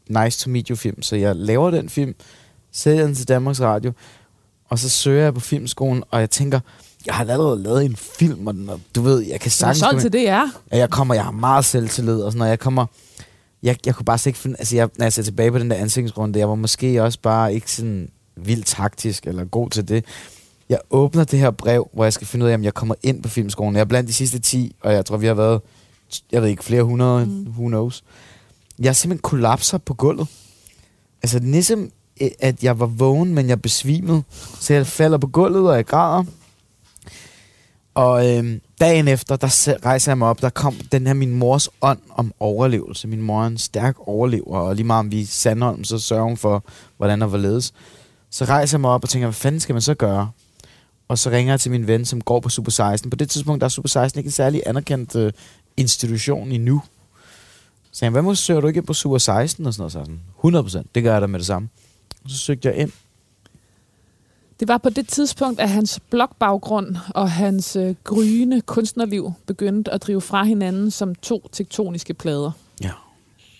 [0.09, 2.14] Nice to Meet You film, så jeg laver den film,
[2.72, 3.92] sælger den til Danmarks Radio,
[4.68, 6.61] og så søger jeg på filmskolen, og jeg tænker,
[7.06, 9.85] jeg har allerede lavet en film, og, den, og du ved, jeg kan sagtens...
[9.92, 10.50] Du til det, ja.
[10.72, 10.78] ja.
[10.78, 12.87] Jeg kommer, jeg har meget selvtillid, og sådan, når jeg kommer...
[13.62, 14.56] Jeg, jeg kunne bare ikke finde...
[14.59, 17.54] Altså, jeg, når jeg ser tilbage på den der ansigtsrunde, jeg var måske også bare
[17.54, 20.04] ikke sådan vildt taktisk eller god til det.
[20.68, 23.22] Jeg åbner det her brev, hvor jeg skal finde ud af, om jeg kommer ind
[23.22, 23.74] på filmskolen.
[23.74, 25.61] Jeg er blandt de sidste 10, og jeg tror, vi har været,
[26.33, 27.46] jeg ved ikke, flere hundrede, mm.
[27.48, 28.05] who knows.
[28.79, 30.29] Jeg simpelthen kollapser på gulvet.
[31.22, 31.90] Altså, ligesom
[32.40, 34.22] at jeg var vågen, men jeg besvimede.
[34.61, 36.24] Så jeg falder på gulvet, og jeg græder.
[37.94, 39.46] Og øhm, dagen efter, der
[39.87, 43.09] rejser jeg mig op, der kom den her min mors ånd om overlevelse.
[43.09, 46.24] Min mor er en stærk overlever, og lige meget om vi er Sandholm, så sørger
[46.24, 46.64] hun for,
[46.96, 47.72] hvordan der var ledes.
[48.31, 50.31] Så rejser jeg mig op og tænker, hvad fanden skal man så gøre?
[51.09, 53.11] Og så ringer jeg til min ven, som går på Super 16.
[53.11, 55.33] På det tidspunkt, der er Super 16 ikke en særlig anerkendt øh,
[55.77, 56.83] institution endnu.
[57.92, 59.66] Så jeg, hvad må søger du ikke på Super 16?
[59.66, 61.69] Og sådan noget, så sådan, 100 procent, det gør jeg da med det samme.
[62.25, 62.92] Og så søgte jeg ind.
[64.61, 70.03] Det var på det tidspunkt, at hans blogbaggrund og hans øh, gryende kunstnerliv begyndte at
[70.03, 72.51] drive fra hinanden som to tektoniske plader.
[72.83, 72.90] Ja.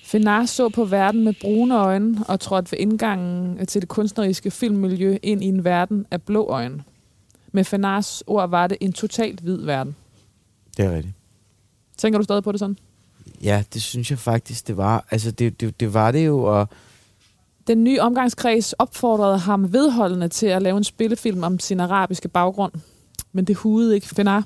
[0.05, 5.19] Fenar så på verden med brune øjne og trådte ved indgangen til det kunstneriske filmmiljø
[5.23, 6.85] ind i en verden af blå øjne.
[7.57, 9.97] Med Fenars ord var det en totalt hvid verden.
[10.77, 11.15] Det er rigtigt.
[11.97, 12.79] Tænker du stadig på det sådan?
[13.43, 15.07] Ja, det synes jeg faktisk, det var.
[15.11, 16.69] Altså, det, det, det var det jo, og...
[17.67, 22.73] Den nye omgangskreds opfordrede ham vedholdende til at lave en spillefilm om sin arabiske baggrund.
[23.33, 24.45] Men det hudede ikke Fenar.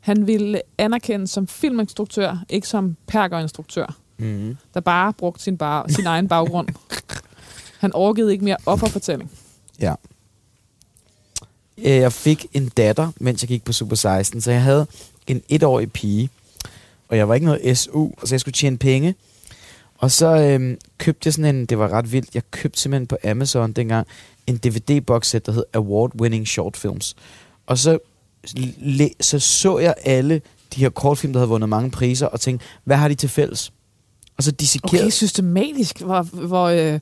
[0.00, 4.56] Han ville anerkendes som filminstruktør, ikke som pergerinstruktør, mm-hmm.
[4.74, 6.68] der bare brugte sin, bar, sin egen baggrund.
[7.80, 9.30] Han orkede ikke mere offerfortælling.
[9.80, 9.94] Ja.
[11.84, 14.86] Øh, jeg fik en datter, mens jeg gik på Super 16, så jeg havde
[15.26, 16.30] en etårig pige,
[17.08, 19.14] og jeg var ikke noget SU, så jeg skulle tjene penge.
[19.98, 23.16] Og så øhm, købte jeg sådan en, det var ret vildt, jeg købte simpelthen på
[23.24, 24.06] Amazon dengang
[24.46, 27.16] en DVD-box der hed Award Winning Short Films.
[27.66, 27.98] Og så,
[28.78, 30.40] le, så så jeg alle
[30.74, 33.72] de her kortfilm, der havde vundet mange priser, og tænkte, hvad har de til fælles?
[34.36, 35.04] Og så dissekerede...
[35.04, 36.00] Okay, systematisk.
[36.00, 37.00] Hvor, hvor, øh,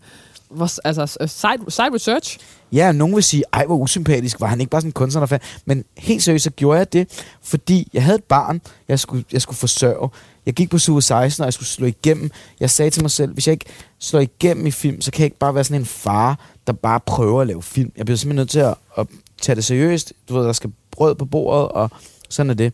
[0.50, 2.38] hvor, altså, side, øh, side research.
[2.72, 5.40] Ja, nogen vil sige, ej, hvor usympatisk, var han ikke bare sådan en kunstnerfan.
[5.64, 9.42] Men helt seriøst, så gjorde jeg det, fordi jeg havde et barn, jeg skulle, jeg
[9.42, 10.08] skulle forsørge.
[10.46, 12.30] Jeg gik på Super 16, og jeg skulle slå igennem.
[12.60, 13.64] Jeg sagde til mig selv, hvis jeg ikke
[13.98, 17.00] slår igennem i film, så kan jeg ikke bare være sådan en far, der bare
[17.00, 17.92] prøver at lave film.
[17.96, 19.06] Jeg bliver simpelthen nødt til at, at
[19.42, 20.12] tage det seriøst.
[20.28, 21.90] Du ved, der skal brød på bordet, og
[22.28, 22.72] sådan er det.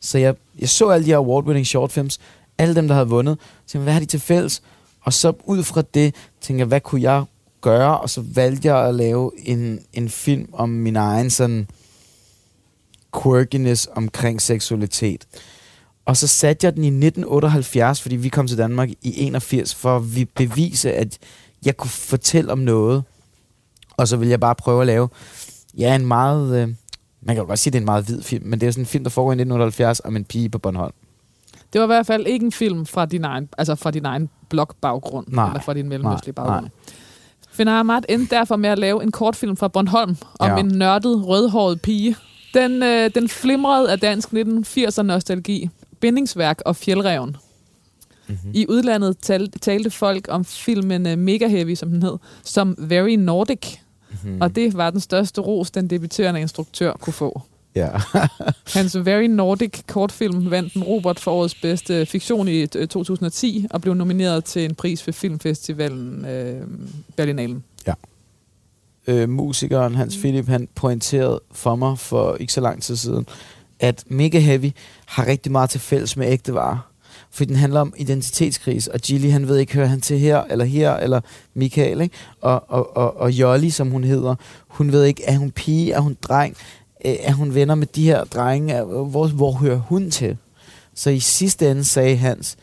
[0.00, 2.18] Så jeg, jeg så alle de her award-winning shortfilms,
[2.58, 4.62] alle dem, der havde vundet, så hvad har de til fælles?
[5.10, 7.24] Og så ud fra det, tænker jeg, hvad kunne jeg
[7.60, 8.00] gøre?
[8.00, 11.68] Og så valgte jeg at lave en, en film om min egen sådan
[13.22, 15.26] quirkiness omkring seksualitet.
[16.04, 19.96] Og så satte jeg den i 1978, fordi vi kom til Danmark i 81, for
[19.96, 21.18] at vi bevise, at
[21.64, 23.04] jeg kunne fortælle om noget.
[23.96, 25.08] Og så ville jeg bare prøve at lave,
[25.78, 26.68] ja, en meget, øh,
[27.22, 28.70] man kan jo godt sige, at det er en meget hvid film, men det er
[28.70, 30.94] sådan en film, der foregår i 1978 om en pige på Bornholm.
[31.72, 34.28] Det var i hvert fald ikke en film fra din egen, altså fra din egen
[34.48, 36.70] blog-baggrund, Nej, eller fra din mellemøstlige nej, baggrund.
[37.50, 40.56] Finder Ahmad endte derfor med at lave en kortfilm fra Bornholm om Ja.
[40.56, 42.16] en nørdet, rødhåret pige.
[42.54, 45.68] Den, øh, den flimrede af dansk 1980'er nostalgi,
[46.00, 47.36] bindingsværk og fjeldreven.
[48.28, 48.50] Mm-hmm.
[48.54, 53.10] I udlandet tal, talte folk om filmen uh, Mega Heavy, som den hed, som Very
[53.14, 53.76] Nordic.
[54.10, 54.30] Mm-hmm.
[54.32, 54.40] Mm.
[54.40, 57.42] Og det var den største ros, den debuterende instruktør kunne få.
[57.74, 57.90] Ja.
[58.74, 63.80] Hans Very Nordic kortfilm vandt den Robert for årets bedste fiktion i øh, 2010 og
[63.80, 66.66] blev nomineret til en pris ved Filmfestivalen øh,
[67.16, 67.64] Berlinalen.
[69.06, 73.26] øh, musikeren Hans Philip, han pointerede for mig for ikke så lang tid siden,
[73.80, 74.70] at Mega Heavy
[75.06, 76.78] har rigtig meget til fælles med ægte varer.
[77.30, 80.64] Fordi den handler om identitetskris, og Gilly, han ved ikke, hører han til her, eller
[80.64, 81.20] her, eller
[81.54, 82.16] Michael, ikke?
[82.40, 84.34] Og, og, og, og Jolly, som hun hedder,
[84.68, 86.56] hun ved ikke, er hun pige, er hun dreng,
[87.04, 90.36] Øh, er hun venner med de her drenge, Er- hvor, hvor hører hun til?
[90.94, 92.56] Så i sidste ende sagde Hans,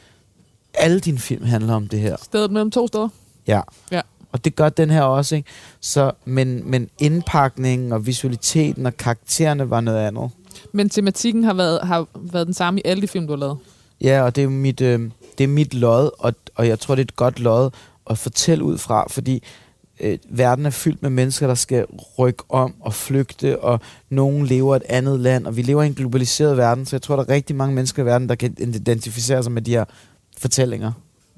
[0.74, 2.16] alle dine film handler om det her.
[2.24, 3.10] Stedet mellem to steder.
[3.48, 3.62] Ja.
[3.92, 4.02] Ja.
[4.32, 5.50] Og det gør den her også, ikke?
[5.80, 10.30] Så, men, men indpakningen og visualiteten og karaktererne var noget andet.
[10.72, 13.58] Men tematikken har været, har været den samme i alle de film, du har lavet.
[14.02, 17.02] Ja, og det er mit, øh, det er mit lod, og, og jeg tror, det
[17.02, 17.70] er et godt lod
[18.10, 19.44] at fortælle ud fra, fordi
[20.00, 21.86] øh, verden er fyldt med mennesker, der skal
[22.20, 23.80] rykke om og flygte, og
[24.10, 27.16] nogen lever et andet land, og vi lever i en globaliseret verden, så jeg tror,
[27.16, 29.86] der er rigtig mange mennesker i verden, der kan identificere sig med de her
[30.38, 30.92] fortællinger.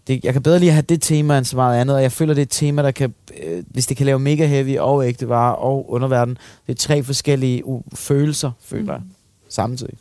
[0.07, 2.34] Det, jeg kan bedre lige have det tema end så meget andet, og jeg føler,
[2.34, 5.30] det er et tema, der kan, øh, hvis det kan lave mega heavy og ægte
[5.30, 6.38] varer og underverden,
[6.68, 9.01] det er tre forskellige uh, følelser, føler jeg,
[9.49, 9.93] samtidig.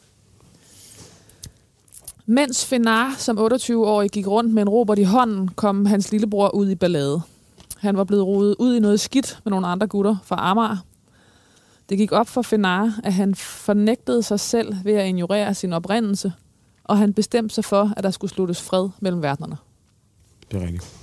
[2.26, 6.70] Mens Fenar som 28-årig gik rundt med en Robert i hånden, kom hans lillebror ud
[6.70, 7.22] i ballade.
[7.80, 10.76] Han var blevet rodet ud i noget skidt med nogle andre gutter fra Amager.
[11.88, 16.32] Det gik op for Fenar, at han fornægtede sig selv ved at ignorere sin oprindelse,
[16.84, 19.56] og han bestemte sig for, at der skulle sluttes fred mellem verdenerne.
[20.50, 20.94] Det er rigtigt.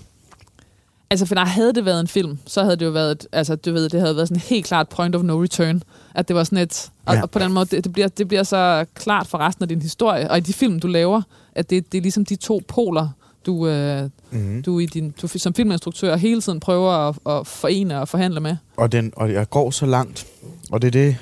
[1.09, 3.73] Altså, for havde det været en film, så havde det jo været, et, altså, du
[3.73, 5.82] ved, det havde været sådan helt klart point of no return.
[6.15, 7.21] At det var sådan et, og, Ja.
[7.21, 9.82] og på den måde, det, det, bliver, det bliver så klart for resten af din
[9.82, 11.21] historie, og i de film, du laver,
[11.55, 13.09] at det, det er ligesom de to poler,
[13.45, 14.61] du, øh, Mm-hmm.
[14.61, 18.57] du, i din, du som filminstruktør hele tiden prøver at, at forene og forhandle med.
[18.78, 20.28] Og, den, og jeg går så langt,
[20.71, 21.17] og det er det,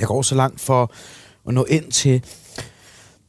[0.00, 0.92] jeg går så langt for
[1.48, 2.24] at nå ind til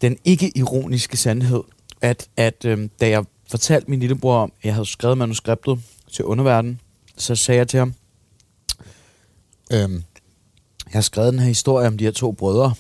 [0.02, 1.64] den ikke-ironiske sandhed,
[2.02, 5.80] at, at øhm, da jeg fortalte min lillebror om, at jeg havde skrevet manuskriptet
[6.14, 6.82] til underverden,
[7.18, 7.94] så sagde jeg til ham,
[9.74, 10.04] øhm,
[10.86, 12.74] jeg har skrevet den her historie om de her to brødre,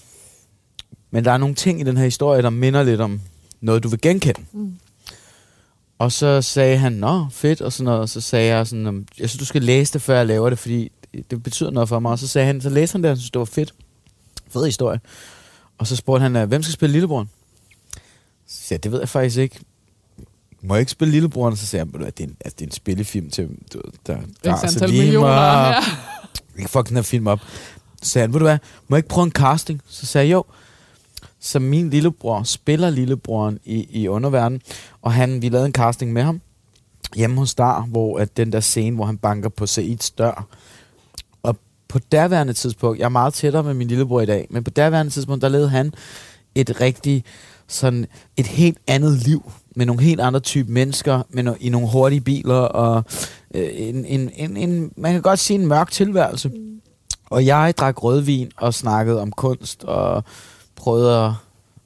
[1.12, 3.22] men der er nogle ting i den her historie, der minder lidt om
[3.62, 4.41] noget, du vil genkende.
[4.51, 4.78] Mm.
[6.00, 8.00] Og så sagde han, nå, fedt, og sådan noget.
[8.02, 10.50] Og så sagde jeg sådan, "Øhm, jeg synes, du skal læse det, før jeg laver
[10.50, 10.91] det, fordi
[11.32, 12.12] det, betyder noget for mig.
[12.12, 13.74] Og så sagde han, så læste han det, og synes, det var fedt.
[14.50, 15.00] Fed historie.
[15.78, 17.30] Og så spurgte han, "Øh, hvem skal spille lillebroren?
[18.48, 19.60] Så sagde jeg, det ved jeg faktisk ikke.
[20.62, 21.52] Må jeg ikke spille lillebroren?
[21.52, 23.30] Og så sagde han, "Ved du hvad, det er en, altså, det er en spillefilm
[23.30, 25.28] til, du, der, der X antal millioner.
[25.68, 25.76] Ja.
[26.58, 27.39] ikke fuck den her film op.
[28.02, 29.82] Så sagde han, ved du hvad, må jeg ikke prøve en casting?
[29.88, 30.43] Så sagde jeg, jo.
[31.46, 34.62] Så min lillebror spiller lillebroren i, i underverden,
[35.02, 36.41] og han, vi lavede en casting med ham
[37.16, 40.48] hjemme hos Star, hvor at den der scene, hvor han banker på Saids dør.
[41.43, 44.70] Og på derværende tidspunkt, jeg er meget tættere med min lillebror i dag, men på
[44.70, 45.93] derværende tidspunkt, der levede han
[46.56, 47.24] et rigtig,
[47.68, 51.91] sådan et helt andet liv, med nogle helt andre type mennesker, med no- i nogle
[51.91, 53.04] hurtige biler, og
[53.56, 56.52] øh, en, en, en, en, man kan godt sige en mørk tilværelse.
[57.30, 60.24] Og jeg drak rødvin og snakkede om kunst, og
[60.76, 61.32] prøvede at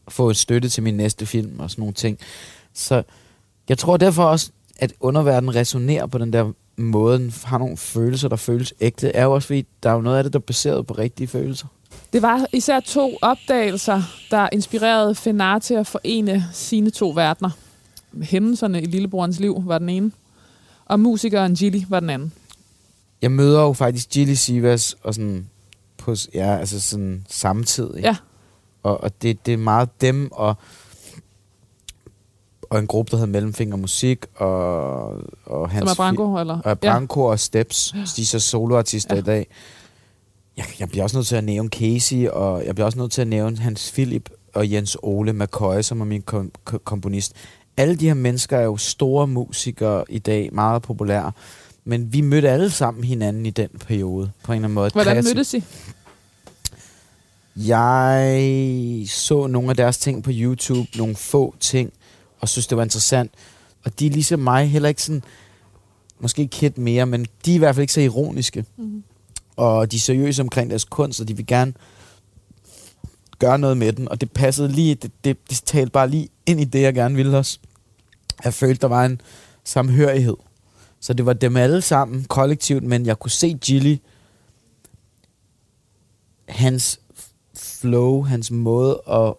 [0.07, 2.19] få et støtte til min næste film og sådan nogle ting.
[2.73, 3.03] Så
[3.69, 8.27] jeg tror derfor også, at underverdenen resonerer på den der måde, den har nogle følelser,
[8.27, 10.43] der føles ægte, er jo også fordi, der er jo noget af det, der er
[10.43, 11.67] baseret på rigtige følelser.
[12.13, 17.49] Det var især to opdagelser, der inspirerede Fenar til at forene sine to verdener.
[18.21, 20.11] Hændelserne i lillebrorens liv var den ene,
[20.85, 22.33] og musikeren Gilly var den anden.
[23.21, 25.49] Jeg møder jo faktisk Gilly Sivas og sådan
[25.97, 28.01] på, ja, altså sådan samtidig.
[28.01, 28.15] Ja.
[28.83, 30.55] Og, og det, det er meget dem og
[32.69, 35.03] og en gruppe, der hedder Mellemfinger Musik, og,
[35.45, 36.59] og hans Som er Branko, eller?
[36.59, 39.21] Og Branko og Steps, de er så soloartister Ja.
[39.21, 39.47] i dag.
[40.57, 43.21] Jeg, jeg bliver også nødt til at nævne Casey, og jeg bliver også nødt til
[43.21, 47.33] at nævne Hans Philip, og Jens Ole McCoy, som er min kom- kom- komponist.
[47.77, 51.31] Alle de her mennesker er jo store musikere i dag, meget populære.
[51.85, 54.89] Men vi mødte alle sammen hinanden i den periode, på en eller anden måde.
[54.93, 55.63] Hvordan Kreativ- mødtes I?
[57.67, 61.93] Jeg så nogle af deres ting på YouTube, nogle få ting,
[62.39, 63.31] og synes, det var interessant.
[63.83, 65.23] Og de er ligesom mig heller ikke sådan,
[66.19, 68.65] måske ikke hit mere, men de er i hvert fald ikke så ironiske.
[68.77, 69.03] Mhm.
[69.55, 71.73] Og de er seriøse omkring deres kunst, og de vil gerne
[73.39, 74.09] gøre noget med den.
[74.09, 77.15] Og det passede lige, det, det, det talte bare lige ind i det, jeg gerne
[77.15, 77.59] ville også.
[78.43, 79.21] Jeg følte, der var en
[79.63, 80.35] samhørighed.
[80.99, 83.97] Så det var dem alle sammen kollektivt, men jeg kunne se Gilly,
[86.47, 86.99] hans
[87.81, 89.33] flow, hans måde at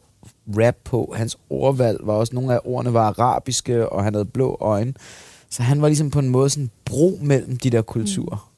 [0.58, 4.56] rap på, hans ordvalg var også, nogle af ordene var arabiske, og han havde blå
[4.60, 4.94] øjne.
[5.50, 8.50] Så han var ligesom på en måde sådan en bro mellem de der kulturer.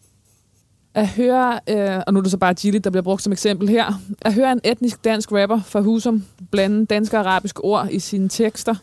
[0.94, 3.68] At høre, øh, og nu er det så bare Gilly, der bliver brugt som eksempel
[3.68, 7.98] her, at høre en etnisk dansk rapper fra Husum blande danske og arabiske ord i
[7.98, 8.74] sine tekster,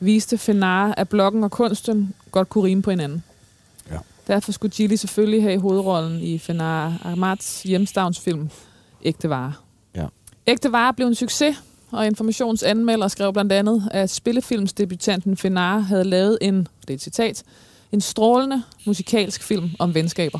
[0.00, 3.22] viste Fenare, at bloggen og kunsten godt kunne rime på hinanden.
[3.90, 3.98] Ja.
[4.26, 8.50] Derfor skulle Gilly selvfølgelig have hovedrollen i Fenare Ahmads hjemstavnsfilm
[9.04, 9.52] Ægte Vare.
[10.46, 11.56] Ægte Vare blev en succes,
[11.90, 17.42] og informationsanmelder skrev blandt andet, at spillefilmsdebutanten Fenare havde lavet en, det er et citat,
[17.92, 20.38] en strålende musikalsk film om venskaber.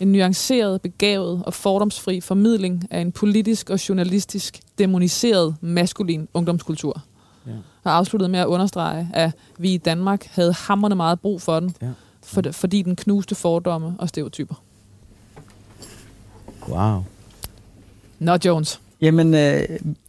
[0.00, 7.02] En nuanceret, begavet og fordomsfri formidling af en politisk og journalistisk demoniseret maskulin ungdomskultur.
[7.46, 7.52] Ja.
[7.84, 11.76] Og afsluttede med at understrege, at vi i Danmark havde hammerne meget brug for den,
[11.82, 11.88] Ja.
[12.24, 14.54] for, fordi den knuste fordomme og stereotyper.
[16.68, 17.04] Wow.
[18.18, 18.80] Nå, Jones.
[19.02, 19.62] Jamen, øh,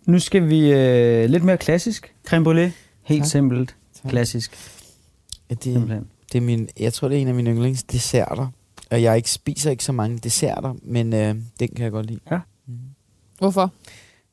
[0.06, 2.14] nu skal vi øh, lidt mere klassisk.
[2.28, 2.72] Creme brûlée.
[3.04, 3.32] Helt Tak.
[3.32, 3.76] simpelt.
[4.02, 4.10] Tak.
[4.10, 4.52] Klassisk.
[5.50, 6.08] Ja, det, Simpelthen.
[6.32, 8.48] det er min, jeg tror, det er en af mine yndlingsdesserter.
[8.92, 12.20] Og jeg ikke spiser ikke så mange desserter, men øh, den kan jeg godt lide.
[12.32, 12.40] Ja.
[12.66, 12.78] Mhm.
[13.38, 13.72] Hvorfor?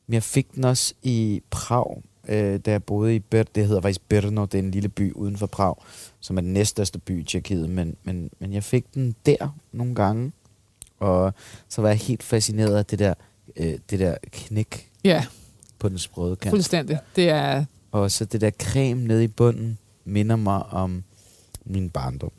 [0.09, 4.01] Jeg fik den også i Prag, øh, da jeg boede i Ber det hedder faktisk
[4.09, 5.75] Brno, det er en lille by uden for Prag,
[6.19, 9.95] som er den næststørste by i Tjekkiet, men, men, men jeg fik den der nogle
[9.95, 10.31] gange,
[10.99, 11.33] og
[11.69, 13.13] så var jeg helt fascineret af det der,
[13.57, 15.25] øh, det der knæk Ja,
[15.79, 16.49] på den sprøde kant.
[16.49, 16.97] fuldstændig.
[17.15, 21.03] Det er, Og så det der creme nede i bunden minder mig om
[21.65, 22.31] min barndom.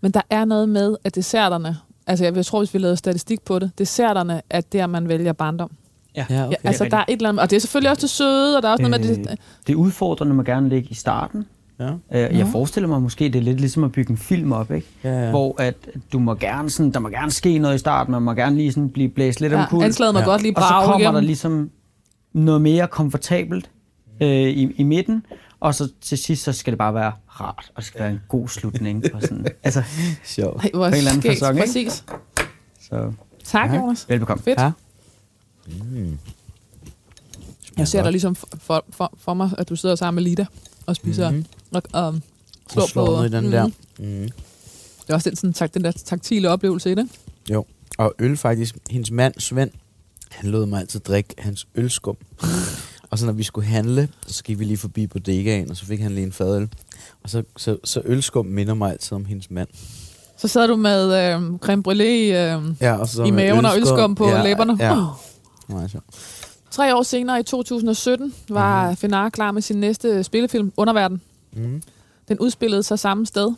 [0.00, 1.76] men der er noget med, at desserterne,
[2.06, 5.70] altså jeg, tror, hvis vi lavede statistik på det, desserterne er der, man vælger barndom.
[6.16, 6.26] Ja.
[6.30, 8.56] Ja, Ja, altså der er et eller andet, og det er selvfølgelig også det søde,
[8.56, 9.36] og der er også noget med det, Øh,
[9.66, 11.44] det udfordrende må gerne ligge i starten.
[11.80, 11.90] Ja.
[12.12, 14.86] Øh, Jeg forestiller mig måske, det er lidt ligesom at bygge en film op, ikke?
[15.04, 15.30] Ja, ja.
[15.30, 15.74] Hvor at
[16.12, 18.72] du må gerne sådan, der må gerne ske noget i starten, man må gerne lige
[18.72, 19.84] sådan blive blæst lidt ja, omkuld.
[19.84, 20.24] anslaget må Ja.
[20.26, 21.14] godt lige Og så brage kommer igennem.
[21.14, 21.70] der ligesom
[22.32, 23.70] noget mere komfortabelt
[24.20, 25.26] øh, i, i midten,
[25.60, 28.20] og så til sidst, så skal det bare være rart, og det skal være en
[28.28, 29.04] god slutning.
[29.14, 29.46] Og sådan.
[29.64, 29.82] Altså,
[30.24, 30.64] Sjovt.
[30.64, 31.66] Ej, hvor på en eller anden skægt, facon, ikke?
[31.66, 32.04] Præcis.
[32.80, 33.12] så
[33.44, 33.76] Tak, Ja.
[33.76, 34.06] Jonas.
[34.08, 34.42] velbekomme.
[34.42, 34.60] Fedt.
[34.60, 34.70] Ja.
[35.90, 36.18] Mm.
[37.78, 40.46] Jeg ser dig ligesom for, for, for, mig, at du sidder sammen med Lida
[40.86, 41.44] og spiser Mhm.
[41.76, 42.14] Og, og
[42.70, 43.22] slår Og slår på.
[43.24, 43.52] i den Mhm.
[43.52, 43.66] der.
[43.98, 44.28] Mm.
[45.02, 47.08] Det er også den, sådan, tak, den der taktile oplevelse i det.
[47.50, 47.64] Jo.
[47.98, 48.76] Og øl faktisk.
[48.90, 49.70] Hendes mand, Svend,
[50.30, 52.16] han lod mig altid drikke hans ølskum.
[53.10, 56.00] og så når vi skulle handle, så gik vi lige forbi bodegaen, og så fik
[56.00, 56.68] han lige en fadøl.
[57.22, 59.68] Og så, så, så ølskum minder mig altid om hendes mand.
[60.38, 61.04] Så sad du med
[61.34, 64.76] øh, creme brûlée øh, Ja, og så i maven og ølskum på læberne.
[64.80, 65.06] Ja, Uh.
[65.68, 66.04] Meget sjovt.
[66.70, 68.84] Tre år senere, i 2017, var Mhm.
[68.84, 68.96] mm-hmm.
[68.96, 71.20] Fenar klar med sin næste spillefilm, Underverden.
[71.56, 71.82] Mm.
[72.28, 73.52] Den udspillede sig samme sted.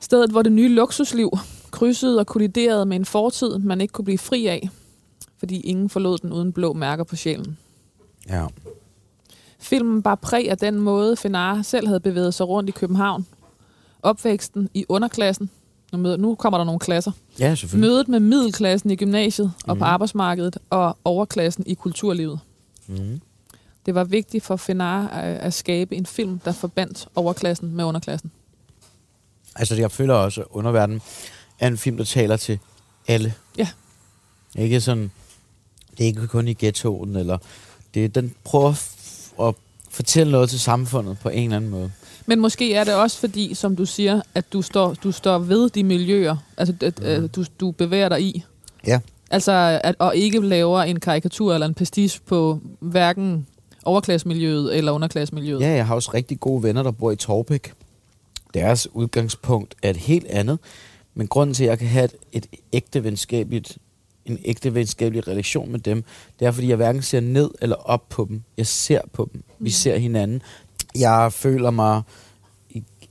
[0.00, 1.30] Stedet, hvor det nye luksusliv
[1.70, 4.68] krydsede og kolliderede med en fortid, man ikke kunne blive fri af,
[5.38, 7.58] fordi ingen forlod den uden blå mærker på sjælen.
[8.28, 8.46] Ja.
[9.58, 13.26] Filmen bar præg af den måde, Fenar selv havde bevæget sig rundt i København.
[14.02, 15.50] Opvæksten i underklassen.
[15.92, 17.12] Nu kommer der nogle klasser.
[17.38, 17.90] ja, selvfølgelig.
[17.90, 19.82] Mødet med middelklassen i gymnasiet og på Mhm.
[19.82, 22.40] arbejdsmarkedet, og overklassen i kulturlivet.
[22.86, 23.20] Mm.
[23.86, 28.30] Det var vigtigt for Fenar at at skabe en film, der forbandt overklassen med underklassen.
[29.56, 31.00] Altså, jeg føler også, at Underverden
[31.58, 32.58] er en film, der taler til
[33.08, 33.34] alle.
[33.58, 33.68] Ja.
[34.56, 35.10] Ikke sådan,
[35.90, 37.38] det er ikke kun i ghettoen, eller
[37.94, 39.54] det, den prøver f- at
[39.90, 41.92] fortælle noget til samfundet på en eller anden måde.
[42.26, 45.70] Men måske er det også fordi, som du siger, at du står, du står ved
[45.70, 47.28] de miljøer, altså at, mm.
[47.28, 48.44] du, du bevæger dig i.
[48.86, 49.00] Ja.
[49.30, 53.46] Altså, at, og ikke laver en karikatur eller en pastiche på hverken
[53.84, 55.60] overklassemiljøet eller underklassemiljøet.
[55.60, 57.72] Ja, jeg har også rigtig gode venner, der bor i Torbæk.
[58.54, 60.58] Deres udgangspunkt er et helt andet,
[61.14, 63.78] men grunden til, at jeg kan have et, et ægte venskabeligt,
[64.26, 66.04] en ægte venskabelig relation med dem,
[66.38, 68.42] det er, fordi jeg hverken ser ned eller op på dem.
[68.56, 69.42] Jeg ser på dem.
[69.58, 70.42] Vi ser hinanden.
[70.98, 72.02] Jeg føler mig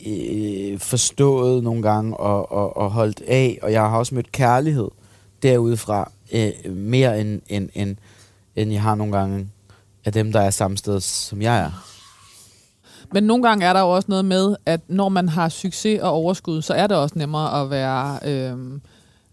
[0.07, 4.87] øh, forstået nogle gange og, og, og holdt af, og jeg har også mødt kærlighed
[5.43, 7.95] derudefra, øh, mere end, end, end,
[8.55, 9.47] end jeg har nogle gange
[10.05, 11.87] af dem, der er samme sted, som jeg er.
[13.13, 16.11] Men nogle gange er der jo også noget med, at når man har succes og
[16.11, 18.19] overskud, så er det også nemmere at være...
[18.25, 18.57] Øh,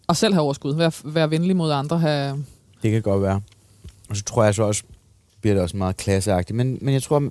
[0.07, 0.75] og selv have overskud.
[0.75, 1.99] Være, være venlig mod andre.
[1.99, 2.45] Have...
[2.83, 3.41] Det kan godt være.
[4.09, 4.83] Og så tror jeg så også,
[5.41, 6.57] bliver det også meget klasseagtigt.
[6.57, 7.23] Men, men jeg tror, at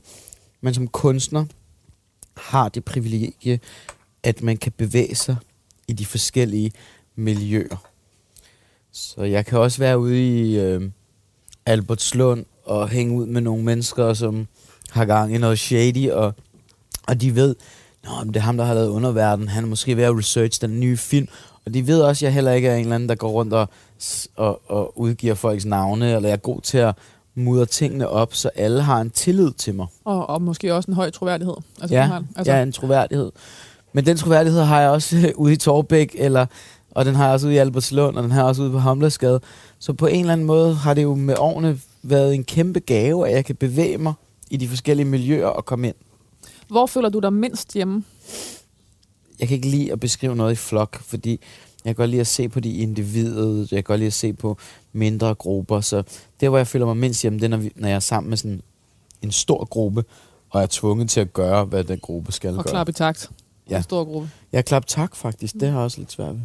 [0.61, 1.45] man som kunstner
[2.37, 3.59] har det privilegie,
[4.23, 5.35] at man kan bevæge sig
[5.87, 6.71] i de forskellige
[7.15, 7.77] miljøer.
[8.91, 10.91] Så jeg kan også være ude i øh,
[11.65, 14.47] Albertslund og hænge ud med nogle mennesker, som
[14.91, 16.33] har gang i noget shady, og,
[17.07, 17.55] og de ved,
[18.07, 19.47] Nå, det er ham, der har lavet underverden.
[19.47, 21.27] Han er måske ved at research den nye film.
[21.65, 23.53] Og de ved også, at jeg heller ikke er en eller anden, der går rundt
[23.53, 23.69] og,
[24.35, 26.95] og, og udgiver folks navne, eller jeg er god til at
[27.35, 29.87] mudre tingene op, så alle har en tillid til mig.
[30.05, 31.55] Og, og måske også en høj troværdighed.
[31.81, 32.53] Altså, ja, har, altså.
[32.53, 33.31] ja, en troværdighed.
[33.93, 36.45] Men den troværdighed har jeg også ude i Torbæk, eller,
[36.97, 38.77] og den har jeg også ude i Albertslund, og den har jeg også ude på
[38.79, 39.41] Hamlersgade.
[39.79, 43.27] Så på en eller anden måde har det jo med årene været en kæmpe gave,
[43.27, 44.13] at jeg kan bevæge mig
[44.49, 45.95] i de forskellige miljøer og komme ind.
[46.67, 48.03] Hvor føler du dig mindst hjemme?
[49.39, 51.29] Jeg kan ikke lide at beskrive noget i flok, fordi
[51.85, 54.33] jeg kan godt lide at se på de individer, jeg kan godt lide at se
[54.33, 54.57] på
[54.93, 56.03] mindre grupper, så
[56.39, 58.29] det, hvor jeg føler mig mindst hjemme, det er, når, vi, når jeg er sammen
[58.29, 58.61] med sådan
[59.21, 60.03] en stor gruppe,
[60.49, 62.63] og er tvunget til at gøre, hvad den gruppe skal og gøre.
[62.63, 63.31] Og klap i takt.
[63.69, 63.77] Ja.
[63.77, 64.29] En stor gruppe.
[64.51, 66.41] Jeg klap tak faktisk, det har jeg også lidt svært ved.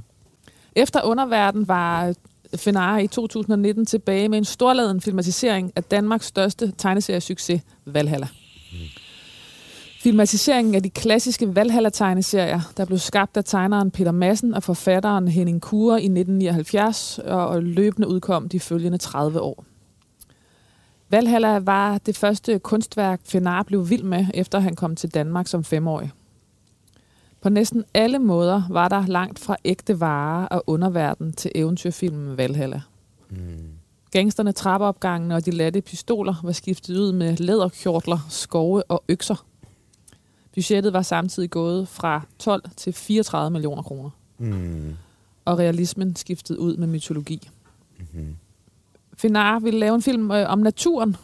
[0.77, 2.15] Efter underverden var
[2.57, 8.29] Fenara i 2019 tilbage med en storladen filmatisering af Danmarks største tegneseriesucces, Valhalla.
[8.73, 8.79] Mm.
[10.03, 15.63] Filmatiseringen af de klassiske Valhalla-tegneserier, der blev skabt af tegneren Peter Madsen og forfatteren Henning
[15.63, 19.65] Kure i 1979 og løbende udkom de følgende 30 år.
[21.09, 25.65] Valhalla var det første kunstværk, Fenar blev vild med, efter han kom til Danmark som
[25.65, 26.11] femårig.
[27.43, 32.81] På næsten alle måder var der langt fra ægte varer og underverden til eventyrfilmen Valhalla.
[33.31, 33.37] Mm.
[34.11, 39.47] Gangsterne, trappeopgangene og de latte pistoler var skiftet ud med læderkjortler, skove og økser.
[40.55, 44.11] Budgettet var samtidig gået fra 12 til 34 millioner kroner.
[44.39, 44.97] Mm.
[45.45, 47.51] Og realismen skiftede ud med mytologi.
[47.99, 48.37] Mm-hmm.
[49.17, 51.17] Finar ville lave en film øh, om naturen,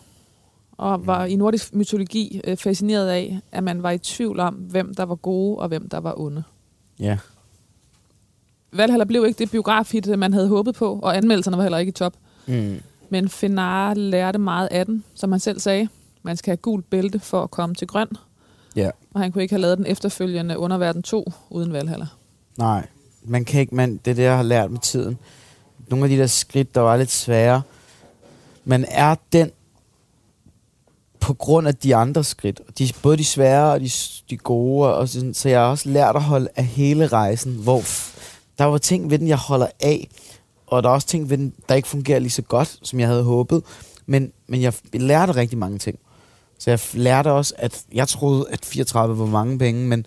[0.79, 4.95] og var i nordisk mytologi øh, fascineret af, at man var i tvivl om, hvem
[4.95, 6.43] der var gode og hvem der var onde.
[6.99, 7.18] Ja.
[8.72, 11.93] Valhalla blev ikke det biografhit, man havde håbet på, og anmeldelserne var heller ikke i
[11.93, 12.14] top.
[12.47, 12.81] Mm.
[13.09, 15.89] Men Fenar lærte meget af den, som han selv sagde.
[16.22, 18.09] Man skal have gult bælte for at komme til grøn.
[18.76, 18.91] Ja.
[19.14, 22.07] Og han kunne ikke have lavet den efterfølgende Underverden 2 uden Valhalla.
[22.57, 22.87] Nej,
[23.24, 25.18] man kan ikke, man, det er det, jeg har lært med tiden.
[25.89, 27.62] Nogle af de der skridt, der var lidt svære.
[28.64, 29.51] Man er den
[31.21, 32.61] på grund af de andre skridt.
[32.79, 33.91] De, både de svære og de,
[34.31, 34.95] de gode.
[34.95, 37.83] Og sådan, så jeg har også lært at holde af hele rejsen, hvor
[38.59, 40.09] der var ting ved den, jeg holder af.
[40.66, 43.09] Og der er også ting ved den, der ikke fungerer lige så godt, som jeg
[43.09, 43.62] havde håbet.
[44.07, 45.99] Men, men jeg lærte rigtig mange ting.
[46.59, 50.07] Så jeg lærte også, at jeg troede, at 34 var mange penge, men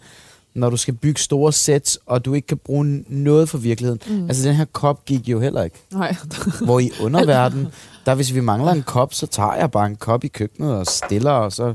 [0.53, 3.99] når du skal bygge store sets, og du ikke kan bruge noget for virkeligheden.
[4.07, 4.27] Mm.
[4.27, 5.77] Altså, den her kop gik jo heller ikke.
[5.91, 6.15] Nej.
[6.65, 7.67] Hvor i underverden,
[8.05, 10.87] der hvis vi mangler en kop, så tager jeg bare en kop i køkkenet og
[10.87, 11.73] stiller, og så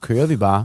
[0.00, 0.64] kører vi bare.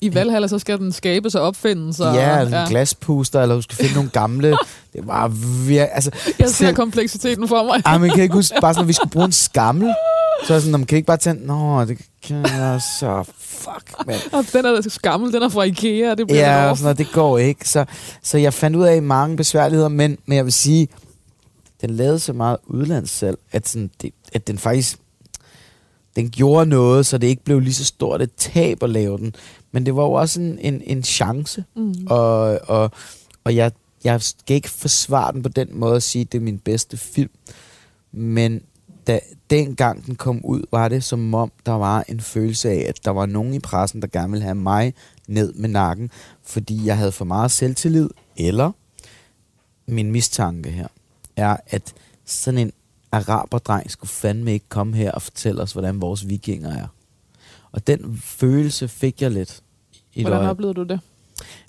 [0.00, 2.00] I Valhalla, så skal den skabes og opfindes.
[2.00, 2.68] Og, ja, en ja.
[2.68, 4.48] glaspuster, eller du skal finde nogle gamle...
[4.92, 5.88] det var virkelig...
[5.92, 7.82] Altså, jeg ser selv, kompleksiteten for mig.
[7.86, 9.94] Ej, men kan ikke huske, bare sådan, når vi skulle bruge en skammel,
[10.46, 14.16] så er sådan, man kan ikke bare tænde, nå, det kan jeg så, fuck, man.
[14.32, 17.38] Og den er gammel, den er fra Ikea, det bliver Ja, sådan noget, det går
[17.38, 17.68] ikke.
[17.68, 17.84] Så,
[18.22, 20.88] så jeg fandt ud af mange besværligheder, men, men jeg vil sige,
[21.80, 24.98] den lavede så meget udlandssalg, at, sådan, det, at den faktisk,
[26.16, 29.34] den gjorde noget, så det ikke blev lige så stort et tab at lave den.
[29.72, 31.94] Men det var jo også en, en, en chance, mm.
[32.06, 32.90] og, og,
[33.44, 33.72] og jeg,
[34.04, 36.96] jeg skal ikke forsvare den på den måde at sige, at det er min bedste
[36.96, 37.30] film.
[38.12, 38.62] Men
[39.06, 43.04] da dengang den kom ud, var det som om, der var en følelse af, at
[43.04, 44.94] der var nogen i pressen, der gerne ville have mig
[45.28, 46.10] ned med nakken,
[46.42, 48.72] fordi jeg havde for meget selvtillid, eller
[49.86, 50.88] min mistanke her,
[51.36, 51.94] er, at
[52.24, 52.72] sådan en
[53.12, 56.86] araberdreng skulle fandme ikke komme her og fortælle os, hvordan vores vikinger er.
[57.72, 59.62] Og den følelse fik jeg lidt.
[60.14, 61.00] I hvordan oplevede du det?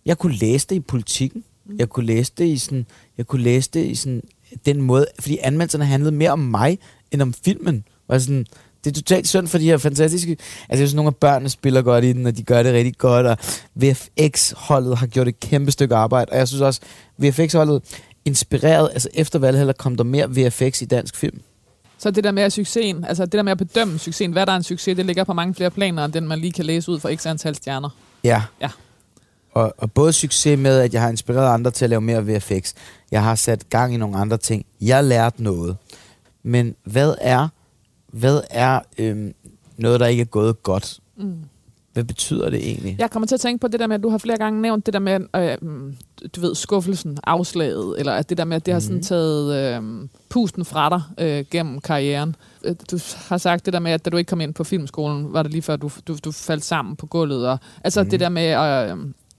[0.05, 1.43] Jeg kunne læse det i politikken.
[1.65, 1.75] Mm.
[1.77, 2.85] Jeg kunne læse det i sådan,
[3.17, 4.23] jeg kunne læse det i sådan
[4.65, 6.79] den måde, fordi anmeldelserne handlede mere om mig,
[7.11, 7.83] end om filmen.
[8.07, 8.45] Var sådan,
[8.83, 10.31] det er totalt synd for de her fantastiske...
[10.31, 12.97] Altså, jeg synes, nogle af børnene spiller godt i den, og de gør det rigtig
[12.97, 13.37] godt, og
[13.75, 16.81] VFX-holdet har gjort et kæmpe stykke arbejde, og jeg synes også,
[17.17, 17.83] VFX-holdet
[18.25, 21.41] inspireret, altså efter Valhalla kom der mere VFX i dansk film.
[21.97, 24.51] Så det der med at succesen, altså det der med at bedømme succesen, hvad der
[24.51, 26.91] er en succes, det ligger på mange flere planer, end den man lige kan læse
[26.91, 27.89] ud fra x antal stjerner.
[28.23, 28.43] Ja.
[28.61, 28.69] ja.
[29.51, 32.73] Og, og både succes med, at jeg har inspireret andre til at lave mere VFX.
[33.11, 34.65] Jeg har sat gang i nogle andre ting.
[34.81, 35.77] Jeg har lært noget.
[36.43, 37.47] Men hvad er,
[38.07, 39.33] hvad er øhm,
[39.77, 40.99] noget, der ikke er gået godt.
[41.17, 41.35] Mm.
[41.93, 42.95] Hvad betyder det egentlig?
[42.99, 44.85] Jeg kommer til at tænke på det der med, at du har flere gange nævnt
[44.85, 45.97] det der med, øh, mm,
[46.35, 49.03] du ved, skuffelsen, afslaget, eller at det der med, at det har sådan Mhm.
[49.03, 52.35] taget øh, pusten fra dig øh, gennem karrieren.
[52.63, 55.33] Øh, Du har sagt det der med, at da du ikke kom ind på filmskolen,
[55.33, 57.47] var det lige før, du, du, du faldt sammen på gulvet.
[57.47, 58.09] Og, altså Mhm.
[58.09, 58.89] det der med...
[58.91, 58.97] Øh,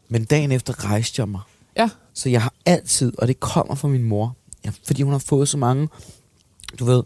[0.09, 1.41] Men dagen efter rejste jeg mig.
[1.77, 1.89] Ja.
[2.15, 5.49] Så jeg har altid, og det kommer fra min mor, ja, fordi hun har fået
[5.49, 5.89] så mange,
[6.79, 7.03] du ved,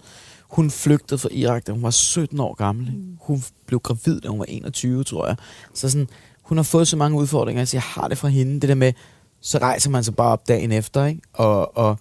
[0.50, 2.92] hun flygtede fra Irak, da hun var 17 år gammel.
[2.92, 3.16] Mm.
[3.20, 5.36] Hun blev gravid, da hun var 21, tror jeg.
[5.74, 6.08] Så sådan,
[6.42, 8.60] hun har fået så mange udfordringer, så jeg har det fra hende.
[8.60, 8.92] Det der med,
[9.40, 11.20] så rejser man sig bare op dagen efter, ikke?
[11.32, 11.98] Og, og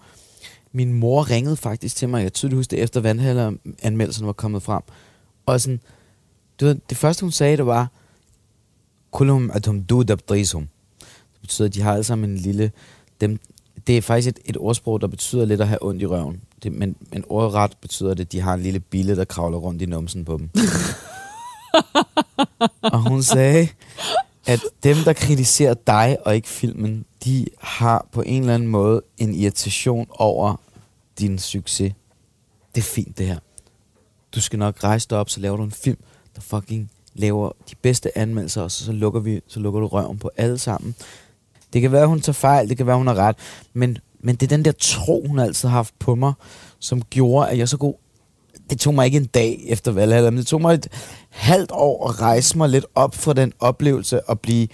[0.72, 4.82] min mor ringede faktisk til mig, jeg tydeligt husker det, efter vandhælder-anmeldelsen var kommet frem.
[5.46, 5.80] Og sådan,
[6.60, 7.90] du ved, det første hun sagde, det var,
[9.10, 10.68] Kulum atum du dabdrisum.
[11.32, 12.72] Det betyder, at de har alle sammen en lille...
[13.20, 13.38] Dem,
[13.86, 16.40] det er faktisk et, et ordsprog, der betyder lidt at have ondt i røven.
[16.62, 19.82] Det, men, men ordret betyder det, at de har en lille bille, der kravler rundt
[19.82, 20.50] i numsen på dem.
[22.92, 23.68] og hun sagde,
[24.46, 29.02] at dem, der kritiserer dig og ikke filmen, de har på en eller anden måde
[29.18, 30.56] en irritation over
[31.18, 31.92] din succes.
[32.74, 33.38] Det er fint, det her.
[34.34, 35.98] Du skal nok rejse dig op, så laver du en film,
[36.34, 40.18] der fucking laver de bedste anmeldelser, og så, så, lukker, vi, så lukker du røven
[40.18, 40.94] på alle sammen.
[41.72, 43.36] Det kan være, hun tager fejl, det kan være, hun har ret,
[43.74, 46.32] men, men det er den der tro, hun altid har haft på mig,
[46.80, 47.94] som gjorde, at jeg så god.
[48.70, 50.86] Det tog mig ikke en dag efter Valhalla, men det tog mig et
[51.30, 54.68] halvt år at rejse mig lidt op fra den oplevelse og blive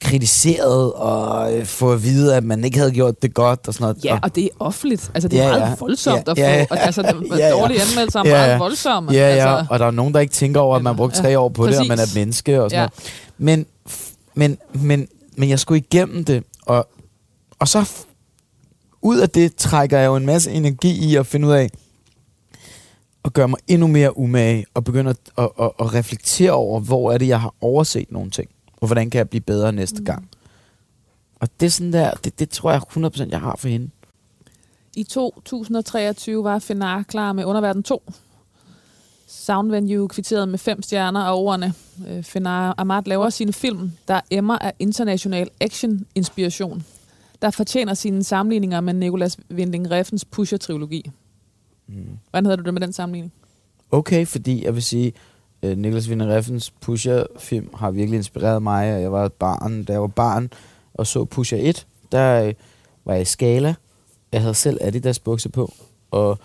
[0.00, 3.84] kritiseret og øh, få at vide, at man ikke havde gjort det godt og sådan
[3.84, 4.04] noget.
[4.04, 5.10] ja, og, det er offentligt.
[5.14, 5.74] Altså det er Ja, meget ja.
[5.80, 6.42] voldsomt Ja, at få.
[6.42, 6.66] ja, ja.
[6.70, 7.50] og Altså Ja, ja.
[7.52, 8.58] dårlige anmeldelser er Ja, meget ja.
[8.58, 9.12] voldsomme.
[9.12, 9.24] Ja, ja,
[9.56, 11.36] Altså, og der er nogen, der ikke tænker over, at man har brugt tre Ja,
[11.36, 12.82] år på det, og man er et menneske og sådan Ja.
[12.82, 12.88] ja.
[13.38, 13.66] noget.
[14.34, 16.88] Men, men, men, men jeg skulle igennem det, og,
[17.58, 18.06] og så f-
[19.02, 21.70] ud af det trækker jeg jo en masse energi i at finde ud af,
[23.24, 27.12] at gøre mig endnu mere umage, og begynde at, at, at, at reflektere over, hvor
[27.12, 30.04] er det, jeg har overset nogle ting, og hvordan kan jeg blive bedre næste mm.
[30.04, 30.28] gang.
[31.40, 33.90] Og det er sådan der, det, det tror jeg 100% jeg har for hende.
[34.96, 38.02] I 2023 var Fenar klar med Underverden 2.
[39.32, 41.74] Soundvenue kvitteret med fem stjerner og ordene.
[42.08, 46.82] Øh, Fenar Ahmad laver sine film, der emmer af international action-inspiration,
[47.42, 51.10] der fortjener sine sammenligninger med Nicolas Winding Refns Pusher-trilogi.
[51.88, 52.18] Mm.
[52.30, 53.32] Hvordan havde du det med den sammenligning?
[53.90, 55.12] okay, fordi jeg vil sige,
[55.62, 59.92] uh, Niklas Wiener Reffens Pusher-film har virkelig inspireret mig, og jeg var et barn, da
[59.92, 60.50] jeg var barn
[60.94, 62.54] og så Pusher 1, der uh,
[63.04, 63.74] var jeg i Skala.
[64.32, 65.72] Jeg havde selv Adidas bukser på,
[66.10, 66.38] og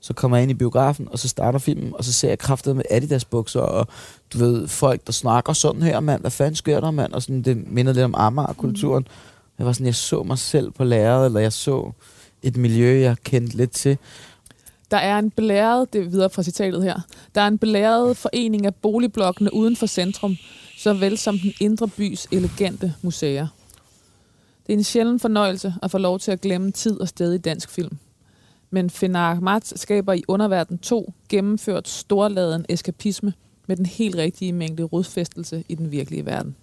[0.00, 2.76] så kommer jeg ind i biografen, og så starter filmen, og så ser jeg kraftet
[2.76, 3.86] med Adidas bukser, og
[4.32, 7.42] du ved, folk, der snakker sådan her, mand, hvad fanden sker der, mand, og sådan,
[7.42, 9.08] det minder lidt om Amager-kulturen.
[9.58, 11.92] Jeg var sådan, jeg så mig selv på lærredet, eller jeg så
[12.42, 13.98] et miljø, jeg kendte lidt til,
[14.90, 17.00] Der er en belæret, det er videre fra citatet her,
[17.34, 20.36] der er en belæret forening af boligblokkene uden for centrum,
[20.78, 23.46] såvel som den indre bys elegante museer.
[24.66, 27.38] Det er en sjælden fornøjelse at få lov til at glemme tid og sted i
[27.38, 27.98] dansk film.
[28.70, 33.32] Men Fenar Ahmad skaber i Underverden 2 gennemført storladen eskapisme
[33.66, 36.56] med den helt rigtige mængde rodfæstelse i den virkelige verden.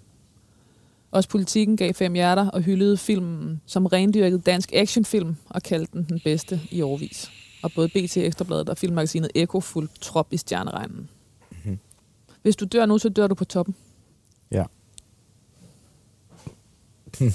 [1.12, 6.04] Også politikken gav fem hjerter og hyldede filmen som rendyrket dansk actionfilm og kaldte den
[6.04, 7.32] den bedste i årvis
[7.64, 11.10] og både BT Ekstrabladet og filmmagasinet Eko fulgte trop i stjerneregnen.
[11.66, 11.80] Mhm.
[12.42, 13.76] Hvis du dør nu, så dør du på toppen.
[14.52, 14.64] Ja.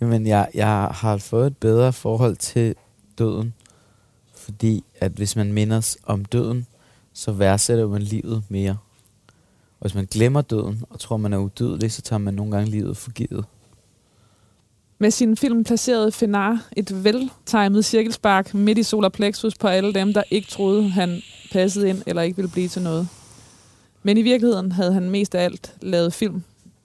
[0.00, 2.74] Jamen, jeg, jeg har fået et bedre forhold til
[3.18, 3.54] døden,
[4.34, 6.66] fordi at hvis man mindes om døden,
[7.12, 8.76] så værdsætter man livet mere.
[9.80, 12.70] Og hvis man glemmer døden og tror, man er udødelig, så tager man nogle gange
[12.70, 13.44] livet for givet.
[14.98, 20.12] Med sin film placerede Fenar et veltimet cirkelspark midt i solar plexus på alle dem,
[20.12, 23.08] der ikke troede, han passede ind eller ikke ville blive til noget.
[24.02, 26.42] Men i virkeligheden havde han mest af alt lavet film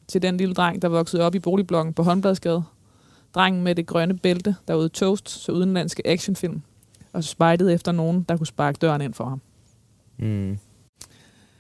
[0.08, 2.64] til den lille dreng, der voksede op i boligblokken på Håndbladsgade.
[3.36, 6.62] Drengen med det grønne bælte, der ude toast, så udenlandske actionfilm,
[7.14, 9.42] og spejtede efter nogen, der kunne sparke døren ind for ham.
[10.18, 10.58] Mm.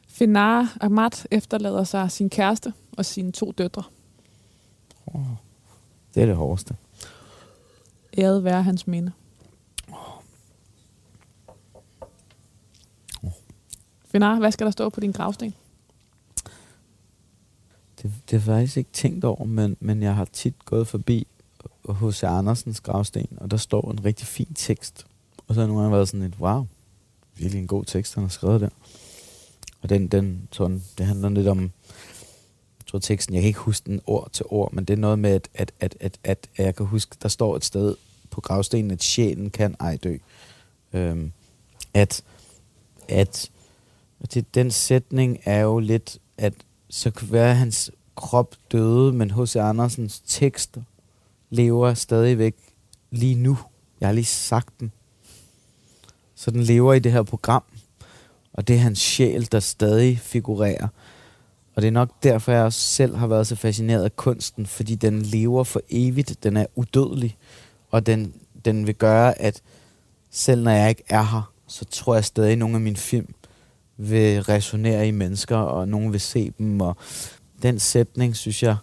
[0.07, 3.83] Fenar Ahmad efterlader sig sin kæreste og sine to døtre.
[6.15, 6.75] Det er det hårdeste.
[8.17, 9.11] Æret være hans minde.
[14.05, 15.53] Fenar, hvad skal der stå på din gravsten?
[18.01, 21.27] Det, det har jeg faktisk ikke tænkt over, men, men jeg har tit gået forbi
[21.89, 22.23] H.C.
[22.23, 25.05] Andersens gravsten, og der står en rigtig fin tekst.
[25.47, 26.67] Og så har jeg nogle gange været sådan et, wow,
[27.35, 28.69] virkelig en god tekst, han har skrevet der.
[29.81, 33.85] Og den, den sådan, det handler lidt om, jeg tror teksten, jeg kan ikke huske
[33.85, 36.65] den ord til ord, men det er noget med, at, at, at, at, at, at
[36.65, 37.95] jeg kan huske, der står et sted
[38.29, 40.17] på gravstenen, at sjælen kan ej dø.
[40.93, 41.31] Øhm,
[41.93, 42.23] at,
[43.07, 43.51] at
[44.33, 46.53] det, den sætning er jo lidt, at
[46.89, 49.55] så kan være, at hans krop døde, men H.C.
[49.55, 50.81] Andersens tekster
[51.49, 52.55] lever stadigvæk
[53.11, 53.57] lige nu.
[54.01, 54.91] Jeg har lige sagt den.
[56.35, 57.63] Så den lever i det her program.
[58.53, 60.87] Og det er hans sjæl, der stadig figurerer.
[61.75, 64.95] Og det er nok derfor, jeg også selv har været så fascineret af kunsten, fordi
[64.95, 66.43] den lever for evigt.
[66.43, 67.37] Den er udødelig.
[67.91, 68.33] Og den,
[68.65, 69.61] den vil gøre, at
[70.31, 73.33] selv når jeg ikke er her, så tror jeg stadig, at nogle af mine film
[73.97, 76.81] vil resonere i mennesker, og nogen vil se dem.
[76.81, 76.97] Og
[77.61, 78.75] den sætning, synes jeg,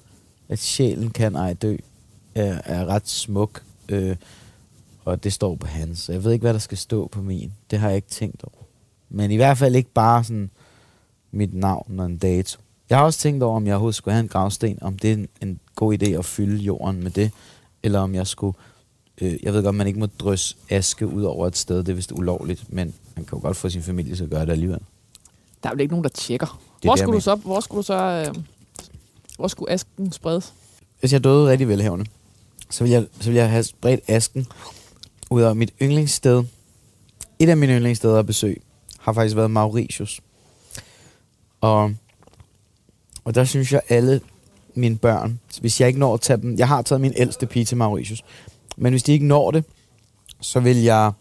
[0.49, 1.77] at sjælen kan ej dø,
[2.37, 3.63] er, er ret smuk.
[3.89, 4.17] Øh,
[5.05, 6.09] og det står på hans.
[6.09, 7.53] Jeg ved ikke, hvad der skal stå på min.
[7.71, 8.65] Det har jeg ikke tænkt over.
[9.09, 10.51] Men i hvert fald ikke bare sådan
[11.31, 12.61] mit navn og en dato.
[12.91, 15.15] Jeg har også tænkt over, om jeg overhovedet skulle have en gravsten, om det er
[15.15, 17.31] en, en god idé at fylde jorden med det,
[17.83, 18.57] eller om jeg skulle...
[19.21, 21.95] Øh, jeg ved godt, man ikke må drysse aske ud over et sted, det er
[21.95, 24.81] vist ulovligt, men man kan jo godt få sin familie til at gøre det alligevel.
[25.63, 26.61] Der er vel ikke nogen, der tjekker.
[26.83, 27.95] Det Hvor skulle, du så, hvor skulle du så...
[28.29, 28.35] Øh,
[29.37, 30.53] hvor skulle asken spredes?
[31.01, 32.07] Hvis jeg døde rigtig velhavende,
[32.71, 34.47] så vil jeg, så vil jeg have spredt asken
[35.31, 36.45] ud af mit yndlingssted.
[37.39, 38.57] Et af mine yndlingssteder at besøge
[38.99, 40.21] har faktisk været Mauritius.
[41.61, 41.95] Og,
[43.25, 44.21] og der synes jeg alle
[44.75, 47.65] mine børn, hvis jeg ikke når at tage dem, jeg har taget min ældste pige
[47.65, 48.25] til Mauritius,
[48.77, 49.65] men hvis de ikke når det,
[50.41, 51.13] så vil jeg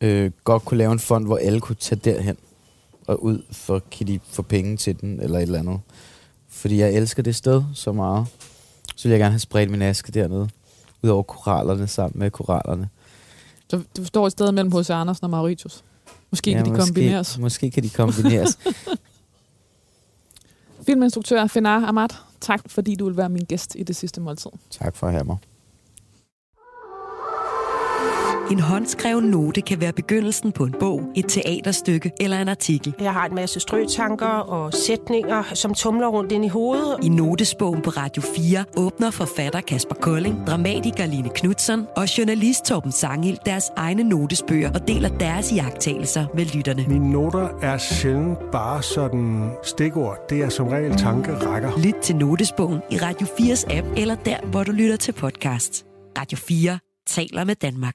[0.00, 2.36] øh, godt kunne lave en fond, hvor alle kunne tage derhen
[3.06, 5.80] og ud, for kan de få penge til den, eller et eller andet.
[6.48, 8.26] Fordi jeg elsker det sted så meget.
[8.96, 10.48] Så vil jeg gerne have spredt min aske dernede,
[11.02, 12.88] ud over korallerne sammen med korallerne.
[13.70, 14.90] Så du står et sted mellem H.C.
[14.90, 15.84] Andersen og Mauritius.
[16.30, 17.38] Måske ja, kan de måske, kombineres.
[17.38, 18.58] Måske kan de kombineres.
[20.86, 22.08] Filminstruktør Fenar Ahmad,
[22.40, 24.50] tak fordi du vil være min gæst i det sidste måltid.
[24.70, 25.36] tak for at have mig.
[28.50, 32.94] En håndskreven note kan være begyndelsen på en bog, et teaterstykke eller en artikel.
[33.00, 36.96] Jeg har en masse strøtanker og sætninger, som tumler rundt ind i hovedet.
[37.02, 42.92] I notesbogen på Radio 4 åbner forfatter Kasper Kolding, dramatiker Line Knudsen og journalist Torben
[42.92, 46.84] Sangil deres egne notesbøger og deler deres iagttagelser med lytterne.
[46.88, 50.18] Mine noter er sjældent bare sådan stikord.
[50.30, 51.78] Det er som regel tankerækker.
[51.84, 55.86] Lyt til notesbogen i Radio 4's app eller der, hvor du lytter til podcast.
[56.18, 57.94] Radio 4 taler med Danmark.